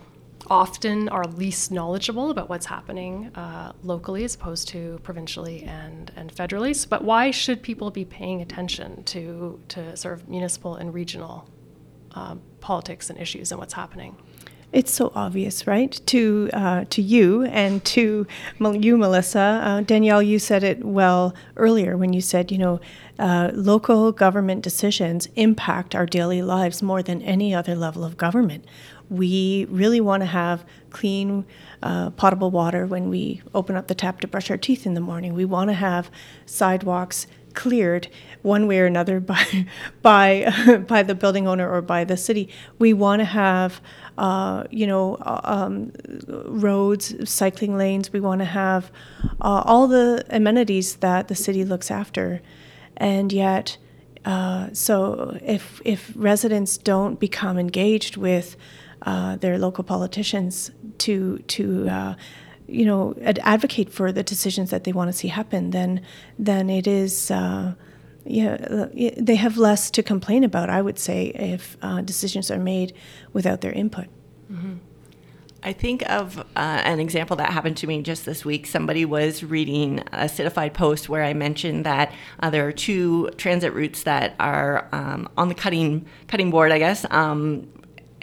often 0.48 1.09
are 1.09 1.24
least 1.24 1.70
knowledgeable 1.70 2.30
about 2.30 2.48
what's 2.48 2.66
happening 2.66 3.30
uh, 3.35 3.72
locally 3.82 4.24
as 4.24 4.35
opposed 4.35 4.68
to 4.68 4.98
provincially 5.02 5.64
and, 5.64 6.12
and 6.16 6.35
federally. 6.35 6.74
So, 6.74 6.88
but 6.88 7.04
why 7.04 7.30
should 7.30 7.62
people 7.62 7.90
be 7.90 8.04
paying 8.04 8.42
attention 8.42 9.02
to, 9.04 9.61
to 9.68 9.96
sort 9.96 10.14
of 10.14 10.28
municipal 10.28 10.76
and 10.76 10.92
regional 10.94 11.48
uh, 12.14 12.37
politics 12.61 13.11
and 13.11 13.18
issues 13.18 13.50
and 13.52 13.59
what's 13.59 13.74
happening? 13.74 14.16
It's 14.72 14.92
so 14.92 15.12
obvious, 15.14 15.66
right? 15.66 15.98
To 16.06 16.50
uh, 16.52 16.85
to 16.90 17.00
you 17.00 17.44
and 17.44 17.85
to 17.85 18.26
you, 18.61 18.98
Melissa. 18.98 19.62
Uh, 19.64 19.80
Danielle, 19.82 20.22
you 20.22 20.38
said 20.38 20.64
it 20.64 20.85
well 20.85 21.35
earlier 21.56 21.96
when 21.96 22.12
you 22.12 22.20
said, 22.20 22.50
you 22.50 22.59
know, 22.59 22.80
uh, 23.18 23.50
local 23.54 24.11
government 24.12 24.62
decisions 24.62 25.28
impact 25.37 25.94
our 25.94 26.04
daily 26.04 26.42
lives 26.42 26.82
more 26.82 27.02
than 27.02 27.22
any 27.22 27.54
other 27.54 27.74
level 27.74 28.04
of 28.04 28.16
government. 28.16 28.66
We 29.08 29.66
really 29.68 30.00
want 30.00 30.22
to 30.22 30.26
have 30.26 30.64
clean, 30.90 31.44
uh, 31.82 32.10
potable 32.10 32.50
water 32.50 32.86
when 32.86 33.08
we 33.08 33.42
open 33.54 33.76
up 33.76 33.88
the 33.88 33.94
tap 33.94 34.20
to 34.20 34.28
brush 34.28 34.50
our 34.50 34.56
teeth 34.56 34.86
in 34.86 34.94
the 34.94 35.00
morning. 35.00 35.34
We 35.34 35.44
want 35.44 35.70
to 35.70 35.74
have 35.74 36.10
sidewalks 36.44 37.26
cleared 37.56 38.06
one 38.42 38.68
way 38.68 38.78
or 38.78 38.86
another 38.86 39.18
by 39.32 39.66
by 40.02 40.84
by 40.86 41.02
the 41.02 41.16
building 41.16 41.48
owner 41.48 41.68
or 41.68 41.82
by 41.82 42.04
the 42.04 42.16
city. 42.16 42.48
We 42.78 42.92
want 42.92 43.20
to 43.20 43.24
have 43.24 43.80
uh, 44.16 44.64
you 44.70 44.86
know 44.86 45.16
uh, 45.16 45.40
um, 45.42 45.92
roads, 46.28 47.28
cycling 47.28 47.76
lanes. 47.76 48.12
We 48.12 48.20
want 48.20 48.38
to 48.40 48.44
have 48.44 48.92
uh, 49.40 49.62
all 49.64 49.88
the 49.88 50.24
amenities 50.30 50.96
that 50.96 51.26
the 51.26 51.34
city 51.34 51.64
looks 51.64 51.90
after, 51.90 52.40
and 52.96 53.32
yet. 53.32 53.78
Uh, 54.24 54.68
so 54.72 55.38
if 55.40 55.80
if 55.84 56.12
residents 56.16 56.76
don't 56.76 57.20
become 57.20 57.56
engaged 57.58 58.16
with 58.16 58.56
uh, 59.02 59.37
their 59.37 59.59
local 59.59 59.85
politicians 59.85 60.70
to 60.98 61.38
to 61.48 61.88
uh, 61.88 62.14
you 62.66 62.85
know 62.85 63.14
ad- 63.22 63.40
advocate 63.42 63.90
for 63.90 64.12
the 64.12 64.22
decisions 64.22 64.70
that 64.70 64.85
they 64.85 64.92
want 64.92 65.09
to 65.09 65.12
see 65.12 65.28
happen, 65.28 65.70
then 65.70 66.00
then 66.38 66.70
it 66.70 66.87
is 66.87 67.30
uh, 67.30 67.74
yeah, 68.24 68.87
they 69.16 69.37
have 69.37 69.56
less 69.56 69.90
to 69.92 70.02
complain 70.02 70.44
about. 70.44 70.68
I 70.70 70.82
would 70.82 70.98
say 70.98 71.26
if 71.35 71.76
uh, 71.82 72.00
decisions 72.00 72.50
are 72.50 72.59
made 72.59 72.92
without 73.32 73.61
their 73.61 73.72
input. 73.72 74.06
I 75.62 75.72
think 75.72 76.09
of 76.09 76.38
uh, 76.38 76.42
an 76.54 77.00
example 77.00 77.37
that 77.37 77.50
happened 77.50 77.76
to 77.78 77.88
me 77.88 78.00
just 78.02 78.24
this 78.24 78.44
week. 78.44 78.66
Somebody 78.66 79.04
was 79.04 79.42
reading 79.42 80.02
a 80.12 80.28
citified 80.28 80.74
post 80.74 81.09
where 81.09 81.24
I 81.24 81.35
mentioned 81.35 81.85
that 81.85 82.12
uh, 82.38 82.50
there 82.50 82.66
are 82.68 82.72
two 82.72 83.30
transit 83.37 83.72
routes 83.72 84.04
that 84.04 84.37
are 84.38 84.88
um, 84.92 85.28
on 85.37 85.48
the 85.48 85.54
cutting 85.54 86.06
cutting 86.28 86.50
board, 86.50 86.70
I 86.70 86.78
guess, 86.78 87.04
um, 87.11 87.66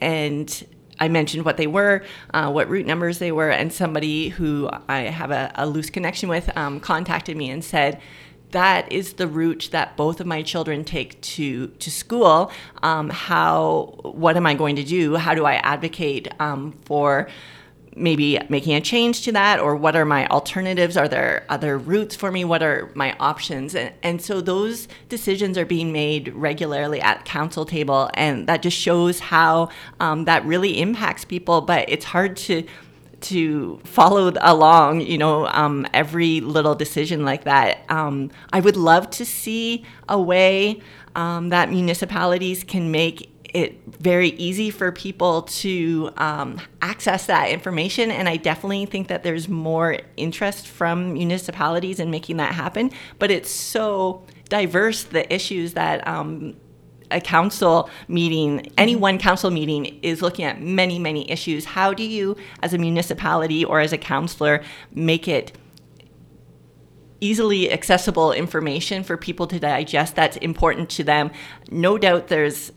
and 0.04 0.68
I 1.00 1.08
mentioned 1.08 1.46
what 1.46 1.58
they 1.58 1.68
were, 1.68 2.04
uh, 2.34 2.52
what 2.52 2.70
route 2.70 2.86
numbers 2.86 3.20
they 3.20 3.32
were, 3.32 3.50
and 3.50 3.74
somebody 3.74 4.30
who 4.30 4.70
I 4.88 5.00
have 5.00 5.32
a, 5.32 5.52
a 5.56 5.66
loose 5.66 5.90
connection 5.90 6.30
with 6.30 6.56
um, 6.56 6.80
contacted 6.80 7.36
me 7.36 7.50
and 7.50 7.64
said 7.64 8.00
that 8.52 8.92
is 8.92 9.14
the 9.14 9.28
route 9.28 9.70
that 9.72 9.98
both 9.98 10.20
of 10.20 10.28
my 10.28 10.44
children 10.44 10.84
take 10.84 11.20
to 11.22 11.68
to 11.68 11.90
school. 11.90 12.52
Um, 12.84 13.10
how? 13.10 14.00
What 14.04 14.38
am 14.38 14.46
I 14.46 14.54
going 14.54 14.76
to 14.76 14.84
do? 14.84 15.16
How 15.16 15.34
do 15.34 15.46
I 15.46 15.56
advocate 15.56 16.28
um, 16.40 16.74
for? 16.86 17.28
Maybe 17.96 18.40
making 18.50 18.74
a 18.74 18.82
change 18.82 19.22
to 19.24 19.32
that 19.32 19.60
or 19.60 19.76
what 19.76 19.96
are 19.96 20.06
my 20.06 20.28
alternatives? 20.28 20.98
Are 20.98 21.08
there 21.08 21.46
other 21.50 21.78
routes 21.78 22.16
for 22.16 22.32
me? 22.32 22.44
What 22.46 22.64
are 22.64 22.92
my 22.96 23.16
options? 23.20 23.76
And, 23.76 23.94
and 24.04 24.22
so 24.22 24.42
those 24.42 24.88
decisions 25.10 25.58
are 25.58 25.66
being 25.66 25.92
made 25.92 26.34
regularly 26.34 27.02
at 27.02 27.26
council 27.26 27.66
table 27.66 28.10
and 28.14 28.48
that 28.48 28.62
just 28.62 28.78
shows 28.78 29.20
how 29.20 29.70
um, 30.00 30.26
that 30.26 30.46
really 30.46 30.80
impacts 30.80 31.26
people. 31.26 31.62
But 31.62 31.90
it's 31.90 32.06
hard 32.06 32.38
to 32.38 32.64
to 33.22 33.80
follow 33.86 34.34
along, 34.42 35.00
you 35.00 35.18
know, 35.18 35.48
um, 35.48 35.88
every 35.94 36.42
little 36.42 36.76
decision 36.76 37.24
like 37.24 37.46
that. 37.46 37.86
Um, 37.90 38.32
I 38.52 38.60
would 38.60 38.76
love 38.76 39.10
to 39.12 39.26
see 39.26 39.86
a 40.10 40.22
way 40.22 40.82
um, 41.16 41.50
that 41.50 41.70
municipalities 41.70 42.64
can 42.64 42.92
make 42.92 43.33
it 43.54 43.80
very 43.86 44.30
easy 44.30 44.72
for 44.72 44.92
people 44.92 45.44
to 45.44 46.12
um, 46.18 46.60
access 46.82 47.28
that 47.28 47.50
information. 47.50 48.10
And 48.10 48.28
I 48.28 48.38
definitely 48.38 48.86
think 48.88 49.08
that 49.10 49.24
there's 49.24 49.48
more 49.48 50.00
interest 50.18 50.68
from 50.68 51.14
municipalities 51.14 52.00
in 52.00 52.10
making 52.10 52.38
that 52.38 52.54
happen. 52.54 52.92
But 53.20 53.30
it's 53.30 53.52
so 53.52 54.24
diverse, 54.50 55.04
the 55.04 55.32
issues 55.34 55.74
that 55.74 56.06
um, 56.08 56.56
a 57.12 57.22
council 57.22 57.90
meeting, 58.08 58.72
any 58.78 58.96
one 58.96 59.18
council 59.20 59.52
meeting 59.52 60.00
is 60.02 60.22
looking 60.22 60.46
at 60.46 60.62
many, 60.62 60.98
many 60.98 61.30
issues. 61.30 61.66
How 61.66 61.94
do 61.94 62.04
you, 62.04 62.36
as 62.62 62.74
a 62.74 62.78
municipality 62.78 63.64
or 63.64 63.80
as 63.80 63.94
a 63.94 63.98
councillor, 63.98 64.64
make 64.92 65.28
it 65.28 65.56
easily 67.22 67.72
accessible 67.72 68.34
information 68.34 69.04
for 69.04 69.16
people 69.16 69.48
to 69.48 69.60
digest 69.60 70.16
that's 70.16 70.38
important 70.38 70.90
to 70.90 71.04
them? 71.04 71.30
No 71.70 72.00
doubt 72.00 72.28
there's 72.28 72.72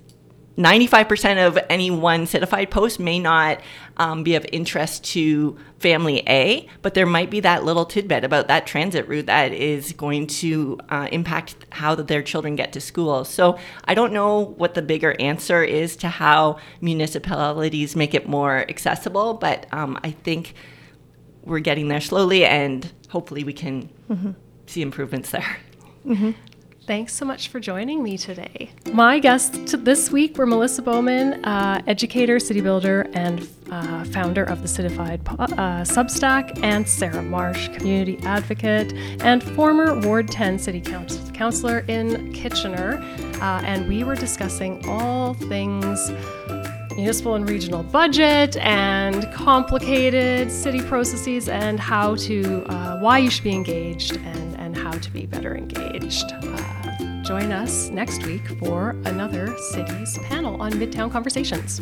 95% 0.59 1.47
of 1.47 1.59
any 1.69 1.91
one 1.91 2.27
citified 2.27 2.71
post 2.71 2.99
may 2.99 3.19
not 3.19 3.61
um, 3.99 4.23
be 4.23 4.35
of 4.35 4.47
interest 4.53 5.05
to 5.05 5.57
family 5.79 6.23
A, 6.27 6.67
but 6.81 6.95
there 6.95 7.07
might 7.07 7.31
be 7.31 7.41
that 7.41 7.65
little 7.65 7.85
tidbit 7.85 8.25
about 8.25 8.49
that 8.49 8.67
transit 8.67 9.07
route 9.07 9.27
that 9.27 9.53
is 9.53 9.93
going 9.93 10.27
to 10.27 10.79
uh, 10.89 11.09
impact 11.13 11.57
how 11.71 11.95
their 11.95 12.23
children 12.23 12.57
get 12.57 12.73
to 12.73 12.81
school. 12.81 13.25
So 13.25 13.59
I 13.85 13.95
don't 13.95 14.13
know 14.13 14.41
what 14.57 14.75
the 14.75 14.83
bigger 14.83 15.15
answer 15.21 15.63
is 15.63 15.95
to 15.97 16.09
how 16.09 16.59
municipalities 16.81 17.95
make 17.95 18.15
it 18.15 18.27
more 18.27 18.59
accessible, 18.69 19.35
but 19.35 19.67
um, 19.73 19.99
I 20.03 20.11
think 20.11 20.55
we're 21.43 21.61
getting 21.61 21.89
there 21.89 22.01
slowly 22.01 22.45
and 22.45 22.93
hopefully 23.11 23.45
we 23.45 23.53
can 23.53 23.91
mm-hmm. 24.11 24.31
see 24.67 24.83
improvements 24.83 25.31
there. 25.31 25.59
Mm-hmm. 26.07 26.31
Thanks 26.87 27.15
so 27.15 27.25
much 27.25 27.49
for 27.49 27.59
joining 27.59 28.05
me 28.05 28.17
today. 28.17 28.71
My 28.93 29.19
guests 29.19 29.75
this 29.77 30.13
week 30.13 30.39
were 30.39 30.47
Melissa 30.47 30.83
Bowman, 30.83 31.45
uh, 31.45 31.83
educator, 31.89 32.39
city 32.39 32.61
builder, 32.61 33.09
and 33.13 33.49
uh, 33.73 34.05
founder 34.05 34.45
of 34.45 34.63
the 34.63 34.69
Citified 34.69 35.21
uh, 35.27 35.83
Substack, 35.83 36.63
and 36.63 36.89
Sarah 36.89 37.23
Marsh, 37.23 37.69
community 37.71 38.21
advocate 38.23 38.93
and 39.21 39.43
former 39.43 39.99
Ward 39.99 40.29
10 40.29 40.61
City 40.61 40.81
Council 40.81 41.21
councilor 41.33 41.81
in 41.89 42.33
Kitchener. 42.33 42.99
Uh, 43.43 43.63
and 43.65 43.89
we 43.89 44.05
were 44.05 44.15
discussing 44.15 44.87
all 44.89 45.35
things 45.35 46.13
municipal 46.95 47.35
and 47.35 47.49
regional 47.49 47.83
budget 47.83 48.57
and 48.59 49.31
complicated 49.33 50.51
city 50.51 50.81
processes 50.81 51.49
and 51.49 51.79
how 51.79 52.15
to 52.15 52.65
uh, 52.71 52.99
why 53.01 53.19
you 53.19 53.29
should 53.29 53.45
be 53.45 53.53
engaged 53.53 54.17
and, 54.17 54.57
and 54.57 54.77
how 54.77 54.93
to 54.93 55.11
be 55.11 55.27
better 55.27 55.55
engaged 55.55 56.33
uh, 56.33 56.66
join 57.27 57.51
us 57.51 57.91
next 57.91 58.25
week 58.25 58.47
for 58.61 58.91
another 59.05 59.57
cities 59.59 60.17
panel 60.19 60.63
on 60.63 60.71
midtown 60.75 61.11
conversations 61.11 61.81